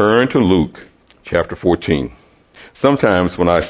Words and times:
Turn 0.00 0.28
to 0.28 0.38
Luke 0.38 0.80
chapter 1.24 1.54
14. 1.54 2.10
Sometimes 2.72 3.36
when 3.36 3.50
I, 3.50 3.68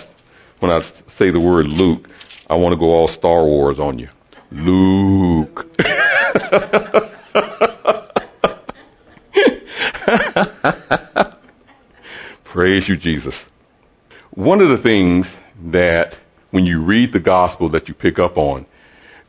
when 0.60 0.71
I 0.71 0.80
say 1.17 1.30
the 1.30 1.41
word 1.41 1.67
Luke, 1.67 2.08
I 2.49 2.54
want 2.54 2.72
to 2.72 2.79
go 2.79 2.92
all 2.92 3.08
Star 3.08 3.42
Wars 3.42 3.80
on 3.80 3.98
you. 3.98 4.08
Luke. 4.53 5.77
Praise 12.44 12.88
you, 12.88 12.96
Jesus. 12.96 13.34
One 14.30 14.60
of 14.60 14.68
the 14.68 14.78
things 14.78 15.28
that 15.64 16.14
when 16.52 16.64
you 16.64 16.80
read 16.80 17.12
the 17.12 17.18
gospel 17.18 17.70
that 17.70 17.88
you 17.88 17.94
pick 17.94 18.20
up 18.20 18.38
on, 18.38 18.66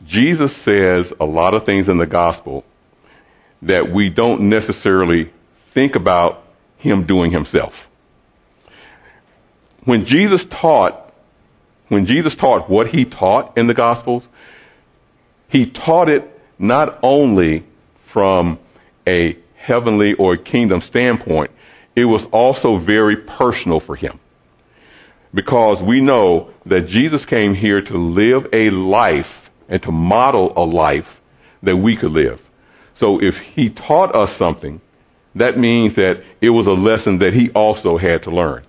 Jesus 0.06 0.56
says 0.56 1.12
a 1.20 1.26
lot 1.26 1.56
of 1.56 1.66
things 1.66 1.90
in 1.90 1.98
the 1.98 2.06
gospel 2.06 2.64
that 3.64 3.92
we 3.92 4.10
don't 4.10 4.50
necessarily 4.50 5.32
think 5.56 5.96
about 5.96 6.46
him 6.82 7.06
doing 7.06 7.32
himself. 7.32 7.88
When 9.86 10.06
Jesus 10.06 10.44
taught, 10.44 11.14
when 11.88 12.06
Jesus 12.06 12.36
taught 12.36 12.70
what 12.70 12.88
he 12.88 13.06
taught 13.06 13.58
in 13.58 13.68
the 13.68 13.74
gospels, 13.74 14.28
he 15.48 15.66
taught 15.66 16.10
it 16.10 16.28
not 16.58 17.00
only 17.04 17.64
from 18.08 18.60
a 19.08 19.38
heavenly 19.56 20.14
or 20.14 20.38
kingdom 20.38 20.82
standpoint, 20.82 21.52
it 21.96 22.06
was 22.06 22.26
also 22.26 22.78
very 22.78 23.18
personal 23.18 23.80
for 23.80 23.96
him. 23.96 24.20
Because 25.34 25.82
we 25.82 26.02
know 26.02 26.52
that 26.66 26.88
Jesus 26.88 27.26
came 27.26 27.54
here 27.54 27.82
to 27.82 27.98
live 27.98 28.48
a 28.54 28.70
life 28.70 29.50
and 29.70 29.82
to 29.84 29.92
model 29.92 30.54
a 30.56 30.66
life 30.66 31.22
that 31.64 31.78
we 31.78 31.96
could 31.96 32.12
live. 32.12 32.42
So 32.96 33.22
if 33.22 33.40
he 33.40 33.70
taught 33.70 34.16
us 34.16 34.36
something, 34.36 34.82
that 35.36 35.58
means 35.58 35.96
that 35.96 36.24
it 36.42 36.50
was 36.50 36.68
a 36.68 36.74
lesson 36.74 37.20
that 37.20 37.34
he 37.34 37.52
also 37.52 37.98
had 37.98 38.24
to 38.24 38.32
learn. 38.32 38.64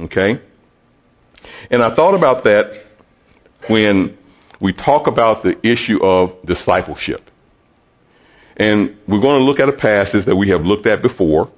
Okay? 0.00 0.40
And 1.70 1.82
I 1.82 1.90
thought 1.90 2.14
about 2.14 2.44
that 2.44 2.82
when 3.66 4.18
we 4.60 4.72
talk 4.72 5.06
about 5.06 5.42
the 5.42 5.58
issue 5.66 6.04
of 6.04 6.44
discipleship. 6.44 7.30
And 8.56 8.98
we're 9.06 9.20
going 9.20 9.38
to 9.38 9.44
look 9.44 9.60
at 9.60 9.68
a 9.68 9.72
passage 9.72 10.26
that 10.26 10.36
we 10.36 10.50
have 10.50 10.64
looked 10.64 10.86
at 10.86 11.02
before. 11.02 11.50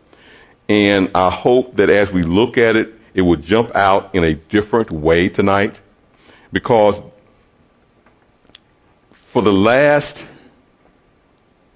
And 0.68 1.11
I 1.14 1.30
hope 1.30 1.77
that 1.77 1.91
as 1.91 2.11
we 2.11 2.22
look 2.22 2.56
at 2.56 2.77
it, 2.77 2.94
it 3.12 3.22
will 3.22 3.36
jump 3.36 3.74
out 3.74 4.14
in 4.14 4.24
a 4.24 4.34
different 4.34 4.91
way 4.91 5.28
tonight. 5.28 5.78
Because 6.52 7.00
for 9.33 9.42
the 9.42 9.52
last 9.52 10.24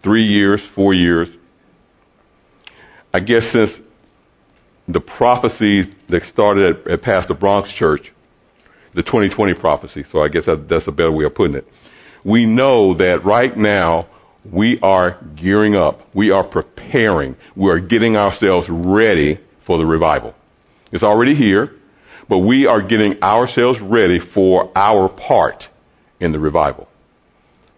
three 0.03 0.25
years, 0.25 0.61
four 0.61 0.95
years, 0.95 1.29
I 3.19 3.21
guess 3.21 3.49
since 3.49 3.77
the 4.87 5.01
prophecies 5.01 5.93
that 6.09 6.25
started 6.27 6.87
at, 6.87 6.87
at 6.87 7.03
Pastor 7.03 7.35
Bronx 7.35 7.73
Church, 7.73 8.13
the 8.95 9.03
2020 9.03 9.55
prophecy, 9.55 10.05
so 10.05 10.23
I 10.23 10.29
guess 10.29 10.45
that, 10.45 10.69
that's 10.69 10.87
a 10.87 10.93
better 10.93 11.11
way 11.11 11.25
of 11.25 11.35
putting 11.35 11.57
it. 11.57 11.67
We 12.23 12.47
know 12.47 12.95
that 12.95 13.25
right 13.25 13.57
now 13.57 14.07
we 14.49 14.79
are 14.79 15.19
gearing 15.35 15.75
up. 15.75 16.09
We 16.15 16.31
are 16.31 16.45
preparing. 16.45 17.35
We 17.57 17.73
are 17.73 17.81
getting 17.81 18.17
ourselves 18.17 18.69
ready 18.69 19.41
for 19.63 19.79
the 19.79 19.85
revival. 19.85 20.37
It's 20.93 21.03
already 21.03 21.35
here, 21.35 21.73
but 22.29 22.39
we 22.39 22.69
are 22.69 22.81
getting 22.81 23.21
ourselves 23.21 23.81
ready 23.81 24.21
for 24.21 24.71
our 24.77 25.09
part 25.09 25.67
in 26.21 26.31
the 26.31 26.39
revival, 26.39 26.87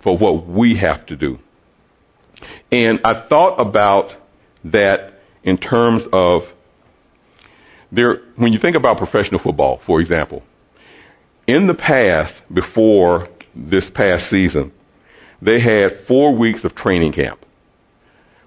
for 0.01 0.19
what 0.19 0.47
we 0.47 0.75
have 0.75 1.07
to 1.07 1.17
do. 1.17 1.39
And 2.71 3.01
I 3.07 3.15
thought 3.15 3.59
about 3.59 4.15
that 4.65 5.10
in 5.43 5.59
terms 5.59 6.07
of 6.13 6.53
there, 7.93 8.23
when 8.37 8.53
you 8.53 8.59
think 8.59 8.77
about 8.77 8.99
professional 8.99 9.41
football, 9.41 9.79
for 9.79 10.01
example, 10.01 10.43
in 11.47 11.67
the 11.67 11.75
past, 11.75 12.33
before 12.53 13.29
this 13.55 13.91
past 13.91 14.29
season, 14.29 14.73
they 15.43 15.59
had 15.59 16.01
four 16.01 16.33
weeks 16.35 16.65
of 16.65 16.75
training 16.75 17.13
camp, 17.13 17.45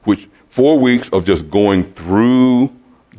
which 0.04 0.28
four 0.50 0.80
weeks 0.80 1.10
of 1.10 1.26
just 1.26 1.50
going 1.50 1.92
through 1.94 2.72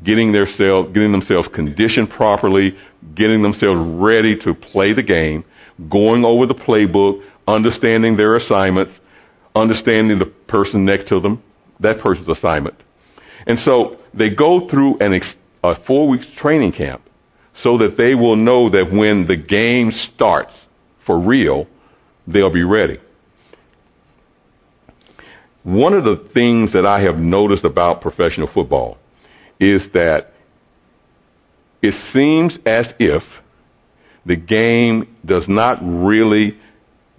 getting 0.03 0.33
themselves, 0.33 0.93
getting 0.93 1.13
themselves 1.13 1.49
conditioned 1.49 2.09
properly, 2.09 2.79
getting 3.15 3.43
themselves 3.43 3.81
ready 3.81 4.37
to 4.37 4.55
play 4.55 4.93
the 4.93 5.03
game, 5.03 5.45
going 5.89 6.25
over 6.25 6.47
the 6.47 6.55
playbook, 6.55 7.23
understanding 7.47 8.17
their 8.17 8.35
assignments, 8.35 8.93
understanding 9.55 10.19
the 10.19 10.27
person 10.27 10.85
next 10.85 11.09
to 11.09 11.21
them, 11.21 11.43
that 11.81 11.99
person's 11.99 12.29
assignment. 12.29 12.79
And 13.47 13.59
so 13.59 13.99
they 14.13 14.31
go 14.31 14.67
through 14.67 14.99
an 14.99 15.15
ex- 15.15 15.37
a 15.63 15.75
four 15.75 16.09
weeks 16.09 16.29
training 16.29 16.73
camp 16.73 17.03
so 17.55 17.79
that 17.79 17.97
they 17.97 18.15
will 18.15 18.37
know 18.37 18.69
that 18.71 18.91
when 18.91 19.27
the 19.27 19.37
game 19.37 19.91
starts 19.91 20.55
for 21.01 21.19
real, 21.19 21.67
they'll 22.27 22.51
be 22.51 22.65
ready. 22.65 22.99
One 25.63 25.95
of 25.95 26.05
the 26.05 26.17
things 26.17 26.73
that 26.73 26.85
I 26.85 27.01
have 27.01 27.19
noticed 27.19 27.65
about 27.65 28.03
professional 28.03 28.47
football 28.47 28.99
is 29.59 29.89
that 29.91 30.33
it 31.81 31.93
seems 31.93 32.59
as 32.67 32.95
if 32.99 33.43
the 34.27 34.37
game 34.37 35.17
does 35.25 35.49
not 35.49 35.79
really 35.81 36.59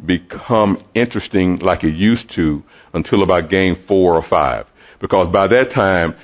become 0.03 0.83
interesting 0.93 1.57
like 1.59 1.83
it 1.83 1.95
used 1.95 2.29
to 2.31 2.63
until 2.93 3.23
about 3.23 3.49
game 3.49 3.75
four 3.75 4.15
or 4.15 4.23
five. 4.23 4.67
Because 4.99 5.29
by 5.29 5.47
that 5.47 5.71
time, 5.71 6.15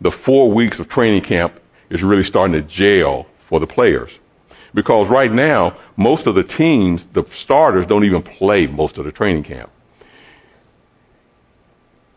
the 0.00 0.10
four 0.10 0.50
weeks 0.50 0.78
of 0.78 0.88
training 0.88 1.22
camp 1.22 1.60
is 1.88 2.02
really 2.02 2.24
starting 2.24 2.54
to 2.54 2.62
jail 2.62 3.26
for 3.48 3.60
the 3.60 3.66
players. 3.66 4.10
Because 4.72 5.08
right 5.08 5.32
now, 5.32 5.76
most 5.96 6.26
of 6.26 6.34
the 6.34 6.44
teams, 6.44 7.04
the 7.12 7.24
starters 7.30 7.86
don't 7.86 8.04
even 8.04 8.22
play 8.22 8.66
most 8.66 8.98
of 8.98 9.04
the 9.04 9.12
training 9.12 9.42
camp. 9.42 9.70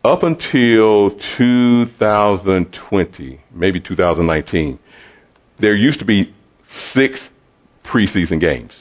Up 0.04 0.22
until 0.22 1.10
2020, 1.10 3.40
maybe 3.50 3.80
2019, 3.80 4.78
there 5.58 5.74
used 5.74 6.00
to 6.00 6.04
be 6.04 6.32
six 6.68 7.18
preseason 7.82 8.38
games, 8.38 8.72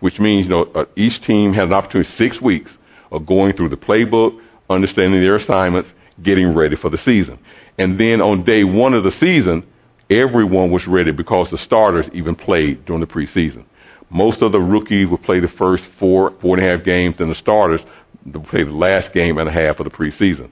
which 0.00 0.20
means, 0.20 0.46
you 0.46 0.50
know, 0.50 0.70
uh, 0.74 0.84
each 0.94 1.20
team 1.20 1.52
had 1.52 1.66
an 1.68 1.74
opportunity 1.74 2.10
six 2.10 2.40
weeks 2.40 2.70
of 3.10 3.26
going 3.26 3.54
through 3.54 3.70
the 3.70 3.76
playbook, 3.76 4.40
understanding 4.70 5.20
their 5.20 5.36
assignments, 5.36 5.90
getting 6.22 6.54
ready 6.54 6.76
for 6.76 6.90
the 6.90 6.98
season. 6.98 7.38
And 7.78 7.98
then 7.98 8.20
on 8.20 8.44
day 8.44 8.64
one 8.64 8.94
of 8.94 9.04
the 9.04 9.10
season, 9.10 9.66
everyone 10.10 10.70
was 10.70 10.86
ready 10.86 11.10
because 11.10 11.50
the 11.50 11.58
starters 11.58 12.08
even 12.12 12.34
played 12.34 12.84
during 12.84 13.00
the 13.00 13.06
preseason. 13.06 13.64
Most 14.10 14.42
of 14.42 14.52
the 14.52 14.60
rookies 14.60 15.08
would 15.08 15.22
play 15.22 15.40
the 15.40 15.48
first 15.48 15.84
four, 15.84 16.32
four 16.32 16.56
and 16.56 16.66
a 16.66 16.68
half 16.68 16.84
games, 16.84 17.20
and 17.20 17.30
the 17.30 17.34
starters 17.34 17.80
would 18.26 18.44
play 18.44 18.62
the 18.62 18.72
last 18.72 19.12
game 19.12 19.38
and 19.38 19.48
a 19.48 19.52
half 19.52 19.80
of 19.80 19.84
the 19.84 19.90
preseason. 19.90 20.50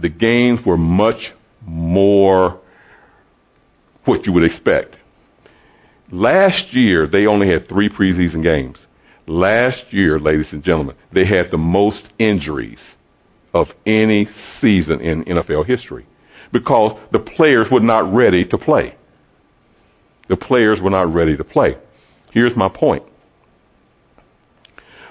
The 0.00 0.08
games 0.08 0.64
were 0.64 0.76
much 0.76 1.32
more 1.64 2.58
what 4.04 4.26
you 4.26 4.32
would 4.32 4.44
expect. 4.44 4.96
Last 6.10 6.74
year, 6.74 7.06
they 7.06 7.26
only 7.26 7.48
had 7.48 7.68
three 7.68 7.88
preseason 7.88 8.42
games. 8.42 8.78
Last 9.26 9.92
year, 9.92 10.18
ladies 10.18 10.52
and 10.52 10.64
gentlemen, 10.64 10.96
they 11.12 11.24
had 11.24 11.50
the 11.50 11.58
most 11.58 12.04
injuries 12.18 12.80
of 13.54 13.74
any 13.84 14.26
season 14.26 15.00
in 15.00 15.24
NFL 15.24 15.66
history 15.66 16.06
because 16.52 16.98
the 17.10 17.18
players 17.18 17.70
were 17.70 17.80
not 17.80 18.12
ready 18.12 18.44
to 18.46 18.58
play. 18.58 18.94
The 20.28 20.36
players 20.36 20.80
were 20.80 20.90
not 20.90 21.12
ready 21.12 21.36
to 21.36 21.44
play. 21.44 21.76
Here's 22.30 22.56
my 22.56 22.68
point. 22.68 23.02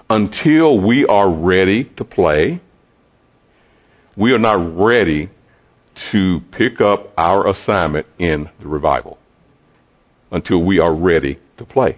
Until 0.10 0.78
we 0.78 1.06
are 1.06 1.30
ready 1.30 1.84
to 1.84 2.04
play, 2.04 2.60
we 4.16 4.34
are 4.34 4.40
not 4.40 4.78
ready 4.78 5.30
to 6.12 6.42
pick 6.52 6.82
up 6.82 7.14
our 7.18 7.48
assignment 7.48 8.08
in 8.18 8.50
the 8.60 8.68
revival. 8.68 9.18
Until 10.32 10.60
we 10.60 10.80
are 10.80 10.94
ready 10.94 11.40
to 11.58 11.66
play. 11.66 11.98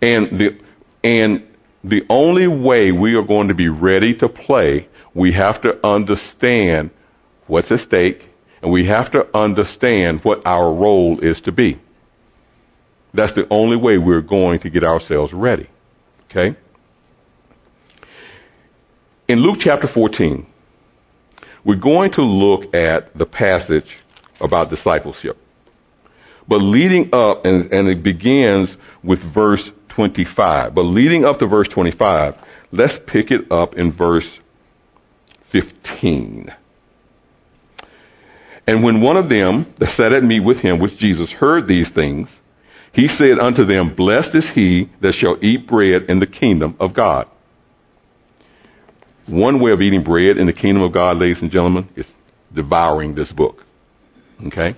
And 0.00 0.38
the, 0.38 0.58
and 1.04 1.46
the 1.84 2.04
only 2.08 2.46
way 2.46 2.92
we 2.92 3.14
are 3.14 3.22
going 3.22 3.48
to 3.48 3.54
be 3.54 3.68
ready 3.68 4.14
to 4.14 4.28
play, 4.28 4.88
we 5.14 5.32
have 5.32 5.62
to 5.62 5.84
understand 5.84 6.90
what's 7.46 7.70
at 7.72 7.80
stake, 7.80 8.28
and 8.62 8.70
we 8.70 8.86
have 8.86 9.10
to 9.12 9.26
understand 9.36 10.20
what 10.24 10.46
our 10.46 10.72
role 10.72 11.20
is 11.20 11.40
to 11.42 11.52
be. 11.52 11.78
That's 13.12 13.32
the 13.32 13.46
only 13.50 13.76
way 13.76 13.98
we're 13.98 14.20
going 14.20 14.60
to 14.60 14.70
get 14.70 14.84
ourselves 14.84 15.32
ready. 15.32 15.66
Okay? 16.30 16.56
In 19.28 19.40
Luke 19.40 19.58
chapter 19.60 19.86
14, 19.86 20.46
we're 21.64 21.74
going 21.76 22.12
to 22.12 22.22
look 22.22 22.74
at 22.74 23.16
the 23.16 23.26
passage 23.26 23.96
about 24.40 24.70
discipleship. 24.70 25.36
But 26.48 26.58
leading 26.58 27.10
up, 27.14 27.44
and, 27.44 27.72
and 27.72 27.88
it 27.88 28.02
begins 28.02 28.76
with 29.02 29.20
verse 29.20 29.70
25. 29.92 30.74
But 30.74 30.82
leading 30.82 31.24
up 31.24 31.38
to 31.38 31.46
verse 31.46 31.68
25, 31.68 32.36
let's 32.72 32.98
pick 32.98 33.30
it 33.30 33.52
up 33.52 33.76
in 33.76 33.92
verse 33.92 34.38
15. 35.44 36.52
And 38.66 38.82
when 38.82 39.00
one 39.00 39.16
of 39.16 39.28
them 39.28 39.72
that 39.78 39.90
sat 39.90 40.12
at 40.12 40.24
meat 40.24 40.40
with 40.40 40.60
him 40.60 40.78
which 40.78 40.96
Jesus 40.96 41.30
heard 41.30 41.66
these 41.66 41.90
things, 41.90 42.28
he 42.92 43.08
said 43.08 43.38
unto 43.38 43.64
them, 43.64 43.94
Blessed 43.94 44.34
is 44.34 44.48
he 44.48 44.88
that 45.00 45.12
shall 45.12 45.36
eat 45.42 45.66
bread 45.66 46.04
in 46.08 46.18
the 46.18 46.26
kingdom 46.26 46.76
of 46.78 46.94
God. 46.94 47.28
One 49.26 49.60
way 49.60 49.72
of 49.72 49.82
eating 49.82 50.02
bread 50.02 50.38
in 50.38 50.46
the 50.46 50.52
kingdom 50.52 50.82
of 50.82 50.92
God, 50.92 51.18
ladies 51.18 51.42
and 51.42 51.50
gentlemen, 51.50 51.88
is 51.96 52.06
devouring 52.52 53.14
this 53.14 53.32
book. 53.32 53.64
Okay? 54.46 54.74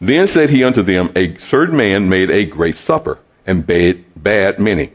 Then 0.00 0.28
said 0.28 0.50
he 0.50 0.64
unto 0.64 0.82
them, 0.82 1.10
A 1.16 1.36
certain 1.38 1.76
man 1.76 2.08
made 2.08 2.30
a 2.30 2.46
great 2.46 2.76
supper, 2.76 3.18
and 3.46 3.66
bade, 3.66 4.04
bade 4.20 4.58
many, 4.58 4.92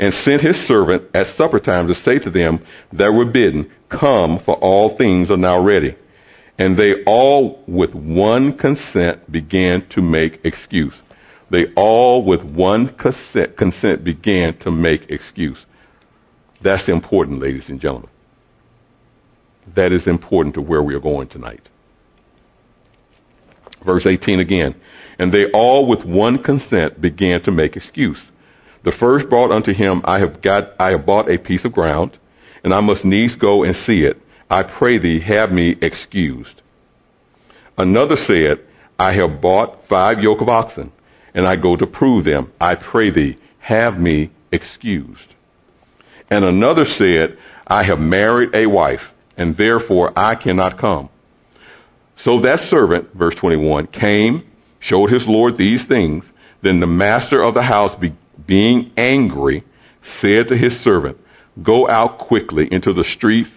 and 0.00 0.12
sent 0.12 0.42
his 0.42 0.60
servant 0.60 1.10
at 1.14 1.28
supper 1.28 1.60
time 1.60 1.88
to 1.88 1.94
say 1.94 2.18
to 2.18 2.30
them 2.30 2.60
that 2.92 3.12
were 3.12 3.24
bidden, 3.24 3.70
Come, 3.88 4.38
for 4.38 4.54
all 4.56 4.88
things 4.88 5.30
are 5.30 5.36
now 5.36 5.60
ready. 5.60 5.94
And 6.58 6.76
they 6.76 7.02
all 7.04 7.62
with 7.66 7.94
one 7.94 8.54
consent 8.54 9.30
began 9.30 9.86
to 9.88 10.02
make 10.02 10.44
excuse. 10.44 11.00
They 11.50 11.66
all 11.74 12.24
with 12.24 12.42
one 12.42 12.88
consent, 12.88 13.56
consent 13.56 14.04
began 14.04 14.56
to 14.58 14.70
make 14.70 15.10
excuse. 15.10 15.64
That's 16.60 16.88
important, 16.88 17.40
ladies 17.40 17.68
and 17.68 17.80
gentlemen. 17.80 18.08
That 19.74 19.92
is 19.92 20.06
important 20.06 20.54
to 20.54 20.62
where 20.62 20.82
we 20.82 20.94
are 20.94 21.00
going 21.00 21.28
tonight. 21.28 21.68
Verse 23.84 24.06
18 24.06 24.40
again. 24.40 24.74
And 25.18 25.32
they 25.32 25.50
all 25.50 25.86
with 25.86 26.04
one 26.04 26.38
consent 26.38 27.00
began 27.00 27.42
to 27.42 27.52
make 27.52 27.76
excuse. 27.76 28.22
The 28.82 28.92
first 28.92 29.28
brought 29.28 29.52
unto 29.52 29.72
him, 29.72 30.02
I 30.04 30.18
have 30.18 30.42
got, 30.42 30.74
I 30.80 30.90
have 30.90 31.06
bought 31.06 31.30
a 31.30 31.38
piece 31.38 31.64
of 31.64 31.72
ground, 31.72 32.16
and 32.64 32.74
I 32.74 32.80
must 32.80 33.04
needs 33.04 33.36
go 33.36 33.62
and 33.62 33.76
see 33.76 34.04
it. 34.04 34.20
I 34.50 34.62
pray 34.64 34.98
thee, 34.98 35.20
have 35.20 35.52
me 35.52 35.76
excused. 35.80 36.60
Another 37.78 38.16
said, 38.16 38.60
I 38.98 39.12
have 39.12 39.40
bought 39.40 39.86
five 39.86 40.22
yoke 40.22 40.40
of 40.40 40.48
oxen, 40.48 40.92
and 41.34 41.46
I 41.46 41.56
go 41.56 41.76
to 41.76 41.86
prove 41.86 42.24
them. 42.24 42.52
I 42.60 42.74
pray 42.74 43.10
thee, 43.10 43.38
have 43.60 43.98
me 43.98 44.30
excused. 44.50 45.26
And 46.30 46.44
another 46.44 46.84
said, 46.84 47.38
I 47.66 47.82
have 47.84 48.00
married 48.00 48.54
a 48.54 48.66
wife, 48.66 49.12
and 49.36 49.56
therefore 49.56 50.12
I 50.16 50.34
cannot 50.34 50.78
come. 50.78 51.08
So 52.22 52.38
that 52.40 52.60
servant, 52.60 53.12
verse 53.14 53.34
21, 53.34 53.88
came, 53.88 54.44
showed 54.78 55.10
his 55.10 55.26
Lord 55.26 55.56
these 55.56 55.84
things. 55.84 56.24
Then 56.60 56.78
the 56.78 56.86
master 56.86 57.42
of 57.42 57.54
the 57.54 57.62
house, 57.62 57.96
be, 57.96 58.12
being 58.46 58.92
angry, 58.96 59.64
said 60.20 60.48
to 60.48 60.56
his 60.56 60.78
servant, 60.78 61.18
Go 61.60 61.88
out 61.88 62.18
quickly 62.18 62.72
into 62.72 62.92
the 62.92 63.02
streets 63.02 63.50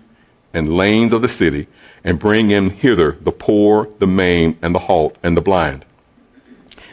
and 0.51 0.75
lanes 0.75 1.13
of 1.13 1.21
the 1.21 1.27
city, 1.27 1.67
and 2.03 2.17
bring 2.17 2.49
in 2.49 2.71
hither 2.71 3.15
the 3.21 3.31
poor, 3.31 3.87
the 3.99 4.07
maimed, 4.07 4.57
and 4.63 4.73
the 4.73 4.79
halt, 4.79 5.15
and 5.21 5.37
the 5.37 5.41
blind. 5.41 5.85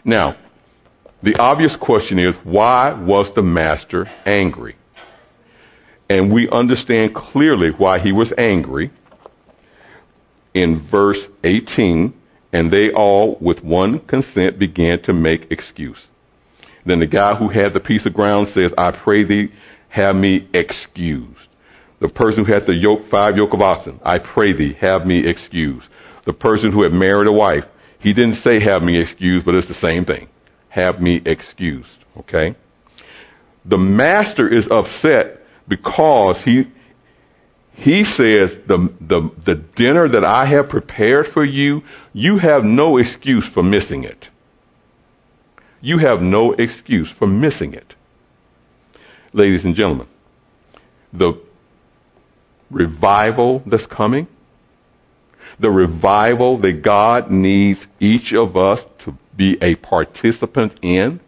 Now, 0.04 0.36
the 1.22 1.36
obvious 1.36 1.75
question 1.75 2.18
is, 2.18 2.34
why 2.44 2.92
was 2.92 3.32
the 3.32 3.42
master 3.42 4.10
angry? 4.26 4.76
And 6.10 6.30
we 6.30 6.50
understand 6.50 7.14
clearly 7.14 7.70
why 7.70 7.98
he 7.98 8.12
was 8.12 8.30
angry 8.36 8.90
in 10.54 10.78
verse 10.78 11.20
18, 11.44 12.12
and 12.52 12.70
they 12.70 12.90
all 12.93 13.37
with 13.40 13.64
one 13.64 13.99
consent 14.00 14.58
began 14.58 15.00
to 15.02 15.12
make 15.12 15.50
excuse. 15.50 16.06
Then 16.84 16.99
the 16.99 17.06
guy 17.06 17.34
who 17.34 17.49
had 17.49 17.72
the 17.72 17.81
piece 17.81 18.06
of 18.06 18.14
ground 18.14 18.49
says, 18.49 18.75
I 18.76 18.90
pray 18.90 19.22
thee, 19.22 19.52
have 19.88 20.16
me 20.16 20.49
excused. 20.52 21.38
The 22.00 22.08
person 22.08 22.44
who 22.44 22.52
had 22.52 22.66
the 22.66 22.75
yoke, 22.75 23.06
five 23.06 23.37
yoke 23.37 23.52
of 23.52 23.62
oxen, 23.62 24.00
I 24.02 24.19
pray 24.19 24.52
thee, 24.52 24.72
have 24.81 25.06
me 25.06 25.26
excused. 25.26 25.87
The 26.25 26.32
person 26.32 26.72
who 26.72 26.82
had 26.82 26.93
married 26.93 27.28
a 27.28 27.32
wife, 27.32 27.66
he 27.99 28.12
didn't 28.12 28.37
say 28.37 28.58
have 28.60 28.82
me 28.82 28.99
excused, 28.99 29.46
but 29.46 29.54
it's 29.54 29.69
the 29.69 29.75
same 29.75 30.04
thing. 30.04 30.28
Have 30.69 31.00
me 31.00 31.22
excused. 31.25 31.88
Okay? 32.19 32.56
The 33.64 33.78
master 33.78 34.49
is 34.49 34.69
upset 34.69 35.43
because 35.69 36.40
he, 36.40 36.66
he 37.82 38.05
says, 38.05 38.55
the, 38.67 38.93
the, 39.00 39.29
the 39.44 39.56
dinner 39.56 40.06
that 40.06 40.25
I 40.25 40.44
have 40.44 40.69
prepared 40.69 41.26
for 41.26 41.44
you, 41.44 41.82
you 42.12 42.38
have 42.38 42.64
no 42.64 42.96
excuse 42.96 43.44
for 43.44 43.64
missing 43.64 44.05
it. 44.05 44.29
You 45.81 45.99
have 45.99 46.23
no 46.23 46.52
excuse 46.52 47.11
for 47.11 47.26
missing 47.26 47.75
it. 47.75 47.94
Ladies 49.32 49.64
and 49.64 49.75
gentlemen, 49.75 50.06
the 51.12 51.32
revival 52.70 53.64
that's 53.67 53.87
coming, 53.87 54.28
the 55.58 55.70
revival 55.70 56.58
that 56.58 56.82
God 56.82 57.32
needs 57.32 57.85
each 57.99 58.32
of 58.32 58.56
us 58.56 58.81
to 59.00 59.19
be 59.37 59.58
a 59.61 59.75
participant 59.75 60.78
in, 60.82 61.19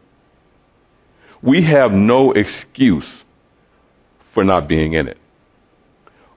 we 1.43 1.63
have 1.63 1.93
no 1.93 2.31
excuse 2.31 3.25
for 4.31 4.45
not 4.45 4.69
being 4.69 4.93
in 4.93 5.09
it 5.09 5.19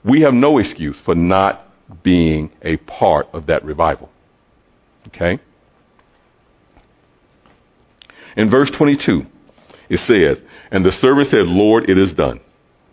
we 0.04 0.22
have 0.22 0.34
no 0.34 0.58
excuse 0.58 0.98
for 0.98 1.16
not 1.16 1.64
being 2.04 2.52
a 2.62 2.78
part 2.78 3.30
of 3.34 3.48
that 3.48 3.64
revival. 3.64 4.10
Okay? 5.08 5.40
In 8.36 8.50
verse 8.50 8.70
22, 8.70 9.26
it 9.90 10.00
says, 10.00 10.42
And 10.72 10.86
the 10.86 10.92
servant 10.92 11.28
said, 11.28 11.48
Lord, 11.48 11.90
it 11.90 11.98
is 11.98 12.14
done. 12.14 12.40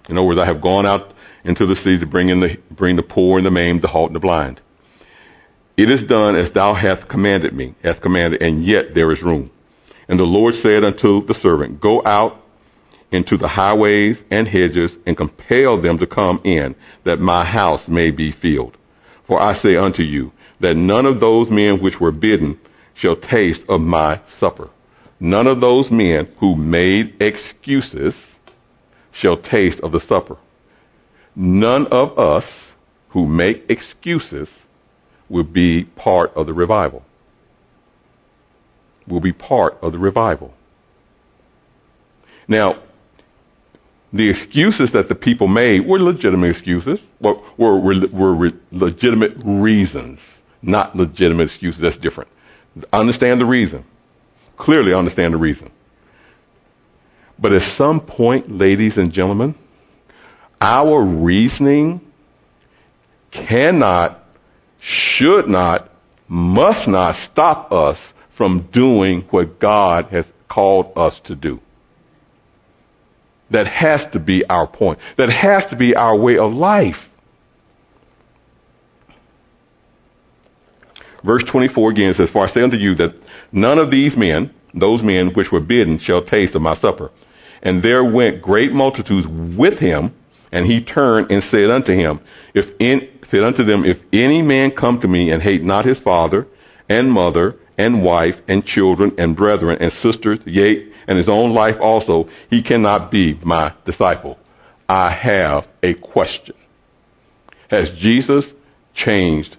In 0.08 0.16
other 0.16 0.26
words, 0.26 0.38
I 0.38 0.46
have 0.46 0.60
gone 0.60 0.86
out 0.86 1.12
into 1.44 1.66
the 1.66 1.76
city 1.76 1.98
to 1.98 2.06
bring 2.06 2.28
in 2.28 2.40
the, 2.40 2.58
bring 2.70 2.96
the 2.96 3.02
poor 3.02 3.38
and 3.38 3.46
the 3.46 3.50
maimed, 3.50 3.82
the 3.82 3.88
halt 3.88 4.08
and 4.08 4.16
the 4.16 4.20
blind. 4.20 4.60
It 5.76 5.90
is 5.90 6.02
done 6.02 6.36
as 6.36 6.52
thou 6.52 6.74
hast 6.74 7.08
commanded 7.08 7.52
me, 7.52 7.74
as 7.82 7.98
commanded, 7.98 8.42
and 8.42 8.64
yet 8.64 8.94
there 8.94 9.10
is 9.10 9.22
room. 9.22 9.50
And 10.08 10.20
the 10.20 10.24
Lord 10.24 10.54
said 10.54 10.84
unto 10.84 11.26
the 11.26 11.34
servant, 11.34 11.80
Go 11.80 12.02
out 12.04 12.43
into 13.14 13.36
the 13.36 13.48
highways 13.48 14.20
and 14.30 14.48
hedges 14.48 14.96
and 15.06 15.16
compel 15.16 15.76
them 15.78 15.98
to 15.98 16.06
come 16.06 16.40
in 16.42 16.74
that 17.04 17.20
my 17.20 17.44
house 17.44 17.86
may 17.86 18.10
be 18.10 18.32
filled. 18.32 18.76
For 19.26 19.40
I 19.40 19.52
say 19.52 19.76
unto 19.76 20.02
you 20.02 20.32
that 20.60 20.76
none 20.76 21.06
of 21.06 21.20
those 21.20 21.50
men 21.50 21.80
which 21.80 22.00
were 22.00 22.10
bidden 22.10 22.58
shall 22.94 23.16
taste 23.16 23.62
of 23.68 23.80
my 23.80 24.20
supper. 24.38 24.68
None 25.20 25.46
of 25.46 25.60
those 25.60 25.90
men 25.90 26.28
who 26.38 26.56
made 26.56 27.22
excuses 27.22 28.14
shall 29.12 29.36
taste 29.36 29.80
of 29.80 29.92
the 29.92 30.00
supper. 30.00 30.36
None 31.36 31.86
of 31.86 32.18
us 32.18 32.66
who 33.10 33.26
make 33.26 33.70
excuses 33.70 34.48
will 35.28 35.44
be 35.44 35.84
part 35.84 36.34
of 36.34 36.46
the 36.46 36.52
revival. 36.52 37.04
Will 39.06 39.20
be 39.20 39.32
part 39.32 39.78
of 39.82 39.92
the 39.92 39.98
revival. 39.98 40.52
Now, 42.48 42.80
the 44.14 44.30
excuses 44.30 44.92
that 44.92 45.08
the 45.08 45.14
people 45.16 45.48
made 45.48 45.84
were 45.84 45.98
legitimate 45.98 46.50
excuses, 46.50 47.00
were, 47.20 47.34
were, 47.56 47.76
were, 47.76 48.34
were 48.34 48.52
legitimate 48.70 49.34
reasons, 49.44 50.20
not 50.62 50.94
legitimate 50.94 51.48
excuses. 51.48 51.80
That's 51.80 51.96
different. 51.96 52.30
Understand 52.92 53.40
the 53.40 53.44
reason. 53.44 53.84
Clearly 54.56 54.94
understand 54.94 55.34
the 55.34 55.38
reason. 55.38 55.68
But 57.40 57.54
at 57.54 57.62
some 57.62 58.00
point, 58.00 58.56
ladies 58.56 58.98
and 58.98 59.12
gentlemen, 59.12 59.56
our 60.60 61.02
reasoning 61.02 62.00
cannot, 63.32 64.24
should 64.78 65.48
not, 65.48 65.90
must 66.28 66.86
not 66.86 67.16
stop 67.16 67.72
us 67.72 67.98
from 68.30 68.68
doing 68.70 69.22
what 69.30 69.58
God 69.58 70.06
has 70.06 70.26
called 70.46 70.92
us 70.96 71.18
to 71.22 71.34
do. 71.34 71.60
That 73.50 73.66
has 73.66 74.06
to 74.08 74.18
be 74.18 74.44
our 74.46 74.66
point. 74.66 74.98
That 75.16 75.30
has 75.30 75.66
to 75.66 75.76
be 75.76 75.94
our 75.94 76.16
way 76.16 76.38
of 76.38 76.54
life. 76.54 77.10
Verse 81.22 81.42
24 81.42 81.90
again 81.90 82.14
says, 82.14 82.30
For 82.30 82.44
I 82.44 82.48
say 82.48 82.62
unto 82.62 82.76
you 82.76 82.94
that 82.96 83.14
none 83.50 83.78
of 83.78 83.90
these 83.90 84.16
men, 84.16 84.52
those 84.74 85.02
men 85.02 85.30
which 85.30 85.50
were 85.50 85.60
bidden, 85.60 85.98
shall 85.98 86.22
taste 86.22 86.54
of 86.54 86.62
my 86.62 86.74
supper. 86.74 87.10
And 87.62 87.82
there 87.82 88.04
went 88.04 88.42
great 88.42 88.72
multitudes 88.72 89.26
with 89.26 89.78
him, 89.78 90.14
and 90.52 90.66
he 90.66 90.82
turned 90.82 91.30
and 91.30 91.42
said 91.42 91.70
unto 91.70 91.94
him, 91.94 92.20
if 92.52 92.72
in, 92.78 93.08
said 93.24 93.42
unto 93.42 93.64
them, 93.64 93.86
If 93.86 94.04
any 94.12 94.42
man 94.42 94.70
come 94.70 95.00
to 95.00 95.08
me 95.08 95.30
and 95.30 95.42
hate 95.42 95.64
not 95.64 95.86
his 95.86 95.98
father, 95.98 96.46
and 96.88 97.10
mother, 97.10 97.56
and 97.78 98.02
wife, 98.02 98.42
and 98.46 98.64
children, 98.64 99.14
and 99.16 99.34
brethren, 99.34 99.78
and 99.80 99.92
sisters, 99.92 100.40
yea, 100.44 100.92
and 101.06 101.18
his 101.18 101.28
own 101.28 101.52
life 101.52 101.80
also, 101.80 102.28
he 102.50 102.62
cannot 102.62 103.10
be 103.10 103.38
my 103.42 103.72
disciple. 103.84 104.38
I 104.88 105.10
have 105.10 105.66
a 105.82 105.94
question. 105.94 106.54
Has 107.68 107.90
Jesus 107.90 108.44
changed 108.94 109.56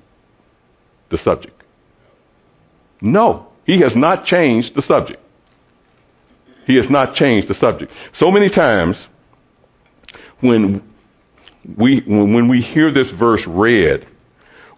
the 1.09 1.17
subject? 1.17 1.61
No, 3.01 3.47
he 3.65 3.79
has 3.79 3.95
not 3.95 4.25
changed 4.25 4.75
the 4.75 4.81
subject. 4.81 5.21
He 6.65 6.77
has 6.77 6.89
not 6.89 7.13
changed 7.13 7.47
the 7.47 7.53
subject. 7.53 7.91
So 8.13 8.31
many 8.31 8.49
times 8.49 9.03
when 10.39 10.81
we, 11.75 11.99
when 12.01 12.47
we 12.47 12.61
hear 12.61 12.91
this 12.91 13.09
verse 13.09 13.45
read, 13.45 14.05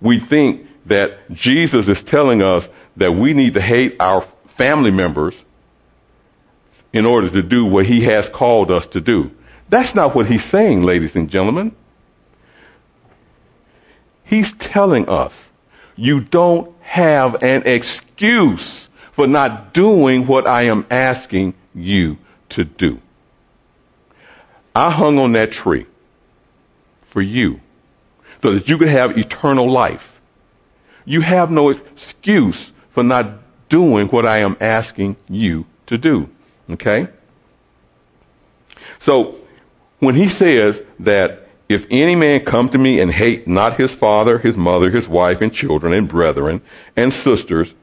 we 0.01 0.19
think 0.19 0.67
that 0.85 1.31
Jesus 1.31 1.87
is 1.87 2.01
telling 2.03 2.41
us 2.41 2.67
that 2.97 3.13
we 3.13 3.33
need 3.33 3.53
to 3.53 3.61
hate 3.61 3.97
our 3.99 4.21
family 4.57 4.91
members 4.91 5.35
in 6.93 7.05
order 7.05 7.29
to 7.29 7.41
do 7.41 7.65
what 7.65 7.85
he 7.85 8.01
has 8.01 8.27
called 8.29 8.71
us 8.71 8.87
to 8.87 9.01
do. 9.01 9.31
That's 9.69 9.93
not 9.93 10.15
what 10.15 10.27
he's 10.27 10.43
saying, 10.43 10.83
ladies 10.83 11.15
and 11.15 11.29
gentlemen. 11.29 11.75
He's 14.23 14.51
telling 14.53 15.09
us 15.09 15.33
you 15.95 16.21
don't 16.21 16.73
have 16.81 17.43
an 17.43 17.63
excuse 17.65 18.87
for 19.13 19.27
not 19.27 19.73
doing 19.73 20.27
what 20.27 20.47
I 20.47 20.63
am 20.63 20.85
asking 20.89 21.53
you 21.73 22.17
to 22.49 22.63
do. 22.63 22.99
I 24.75 24.91
hung 24.91 25.17
on 25.17 25.33
that 25.33 25.51
tree 25.51 25.87
for 27.01 27.21
you 27.21 27.59
so 28.41 28.53
that 28.53 28.69
you 28.69 28.77
could 28.77 28.89
have 28.89 29.17
eternal 29.17 29.69
life. 29.69 30.11
You 31.03 31.21
have 31.21 31.49
no 31.49 31.69
excuse 31.69 32.71
for 32.91 33.03
not 33.03 33.69
doing 33.69 34.07
what 34.07 34.25
I 34.25 34.39
am 34.39 34.57
asking 34.59 35.15
you 35.27 35.65
to 35.87 35.97
do. 35.97 36.29
Okay? 36.69 37.07
So, 38.99 39.35
when 39.99 40.15
he 40.15 40.29
says 40.29 40.81
that 40.99 41.47
if 41.69 41.87
any 41.91 42.15
man 42.15 42.45
come 42.45 42.69
to 42.69 42.77
me 42.77 42.99
and 42.99 43.11
hate 43.11 43.47
not 43.47 43.77
his 43.77 43.93
father, 43.93 44.37
his 44.37 44.55
mother, 44.55 44.89
his 44.89 45.07
wife, 45.07 45.41
and 45.41 45.53
children, 45.53 45.93
and 45.93 46.07
brethren, 46.07 46.61
and 46.95 47.11
sisters, 47.11 47.73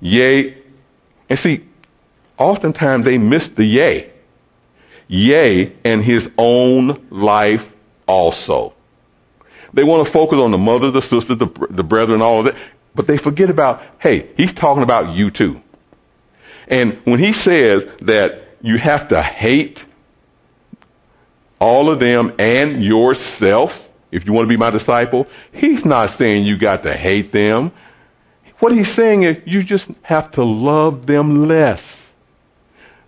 yea, 0.00 0.56
and 1.28 1.38
see, 1.38 1.64
oftentimes 2.36 3.04
they 3.04 3.18
miss 3.18 3.48
the 3.48 3.64
yea. 3.64 4.10
Yea, 5.06 5.72
and 5.84 6.04
his 6.04 6.28
own 6.36 7.06
life 7.10 7.70
also. 8.06 8.74
They 9.72 9.84
want 9.84 10.06
to 10.06 10.12
focus 10.12 10.38
on 10.38 10.50
the 10.50 10.58
mother, 10.58 10.90
the 10.90 11.00
sister, 11.00 11.34
the, 11.34 11.48
the 11.70 11.84
brethren, 11.84 12.20
all 12.20 12.40
of 12.40 12.44
that, 12.46 12.56
but 12.94 13.06
they 13.06 13.16
forget 13.16 13.48
about, 13.48 13.82
hey, 14.00 14.30
he's 14.36 14.52
talking 14.52 14.82
about 14.82 15.14
you 15.14 15.30
too. 15.30 15.62
And 16.68 17.00
when 17.04 17.18
he 17.18 17.32
says 17.32 17.84
that 18.02 18.42
you 18.62 18.78
have 18.78 19.08
to 19.08 19.22
hate 19.22 19.84
all 21.58 21.90
of 21.90 21.98
them 21.98 22.34
and 22.38 22.84
yourself 22.84 23.88
if 24.10 24.26
you 24.26 24.32
want 24.32 24.46
to 24.46 24.48
be 24.48 24.56
my 24.56 24.70
disciple, 24.70 25.26
he's 25.52 25.84
not 25.84 26.10
saying 26.10 26.44
you 26.44 26.56
got 26.56 26.82
to 26.84 26.96
hate 26.96 27.32
them. 27.32 27.72
What 28.58 28.72
he's 28.72 28.90
saying 28.90 29.22
is 29.22 29.36
you 29.46 29.62
just 29.62 29.86
have 30.02 30.32
to 30.32 30.44
love 30.44 31.06
them 31.06 31.46
less 31.46 31.82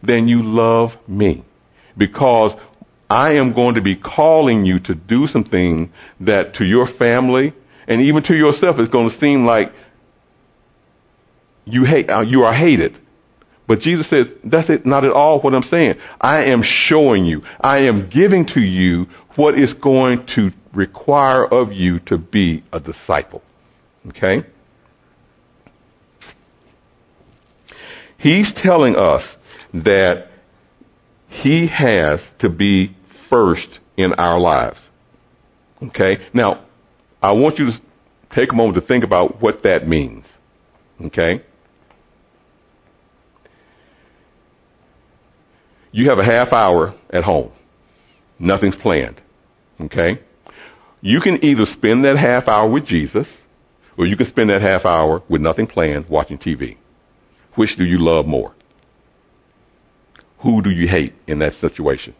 than 0.02 0.28
you 0.28 0.42
love 0.42 0.96
me. 1.08 1.42
Because 1.96 2.54
I 3.08 3.34
am 3.34 3.52
going 3.52 3.74
to 3.74 3.80
be 3.80 3.96
calling 3.96 4.64
you 4.64 4.78
to 4.80 4.94
do 4.94 5.26
something 5.26 5.92
that 6.20 6.54
to 6.54 6.64
your 6.64 6.86
family 6.86 7.52
and 7.88 8.00
even 8.02 8.22
to 8.24 8.36
yourself 8.36 8.78
is 8.78 8.88
going 8.88 9.10
to 9.10 9.16
seem 9.16 9.46
like 9.46 9.72
you 11.64 11.84
hate, 11.84 12.10
uh, 12.10 12.20
you 12.20 12.44
are 12.44 12.52
hated. 12.52 12.96
But 13.70 13.78
Jesus 13.78 14.08
says, 14.08 14.28
that's 14.42 14.68
it, 14.68 14.84
not 14.84 15.04
at 15.04 15.12
all 15.12 15.38
what 15.38 15.54
I'm 15.54 15.62
saying. 15.62 15.98
I 16.20 16.46
am 16.46 16.62
showing 16.62 17.24
you, 17.24 17.44
I 17.60 17.82
am 17.82 18.08
giving 18.08 18.46
to 18.46 18.60
you 18.60 19.06
what 19.36 19.56
is 19.56 19.74
going 19.74 20.26
to 20.34 20.50
require 20.72 21.46
of 21.46 21.72
you 21.72 22.00
to 22.00 22.18
be 22.18 22.64
a 22.72 22.80
disciple. 22.80 23.44
Okay? 24.08 24.42
He's 28.18 28.50
telling 28.50 28.96
us 28.96 29.36
that 29.72 30.32
he 31.28 31.68
has 31.68 32.20
to 32.40 32.48
be 32.48 32.96
first 33.28 33.78
in 33.96 34.14
our 34.14 34.40
lives. 34.40 34.80
Okay? 35.80 36.26
Now, 36.32 36.64
I 37.22 37.30
want 37.30 37.60
you 37.60 37.70
to 37.70 37.80
take 38.30 38.50
a 38.50 38.56
moment 38.56 38.74
to 38.74 38.80
think 38.80 39.04
about 39.04 39.40
what 39.40 39.62
that 39.62 39.86
means. 39.86 40.24
Okay? 41.00 41.42
You 45.92 46.08
have 46.10 46.18
a 46.18 46.24
half 46.24 46.52
hour 46.52 46.94
at 47.10 47.24
home. 47.24 47.50
Nothing's 48.38 48.76
planned. 48.76 49.20
Okay? 49.80 50.20
You 51.00 51.20
can 51.20 51.44
either 51.44 51.66
spend 51.66 52.04
that 52.04 52.16
half 52.16 52.48
hour 52.48 52.68
with 52.68 52.86
Jesus, 52.86 53.26
or 53.96 54.06
you 54.06 54.16
can 54.16 54.26
spend 54.26 54.50
that 54.50 54.62
half 54.62 54.86
hour 54.86 55.22
with 55.28 55.40
nothing 55.40 55.66
planned 55.66 56.08
watching 56.08 56.38
TV. 56.38 56.76
Which 57.54 57.76
do 57.76 57.84
you 57.84 57.98
love 57.98 58.26
more? 58.26 58.52
Who 60.40 60.62
do 60.62 60.70
you 60.70 60.86
hate 60.86 61.14
in 61.26 61.40
that 61.40 61.54
situation? 61.54 62.14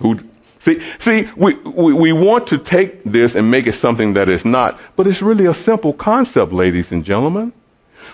Who, 0.00 0.20
see, 0.60 0.80
see, 0.98 1.28
we, 1.36 1.54
we, 1.54 1.92
we 1.92 2.12
want 2.12 2.48
to 2.48 2.58
take 2.58 3.04
this 3.04 3.34
and 3.34 3.50
make 3.50 3.66
it 3.66 3.74
something 3.74 4.14
that 4.14 4.28
it's 4.28 4.44
not, 4.44 4.80
but 4.96 5.06
it's 5.06 5.22
really 5.22 5.46
a 5.46 5.54
simple 5.54 5.92
concept, 5.92 6.52
ladies 6.52 6.92
and 6.92 7.04
gentlemen. 7.04 7.52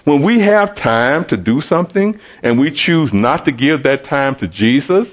When 0.04 0.22
we 0.22 0.40
have 0.40 0.76
time 0.76 1.24
to 1.26 1.36
do 1.36 1.60
something 1.60 2.20
and 2.42 2.58
we 2.58 2.70
choose 2.70 3.12
not 3.12 3.44
to 3.46 3.52
give 3.52 3.82
that 3.84 4.04
time 4.04 4.36
to 4.36 4.48
Jesus, 4.48 5.08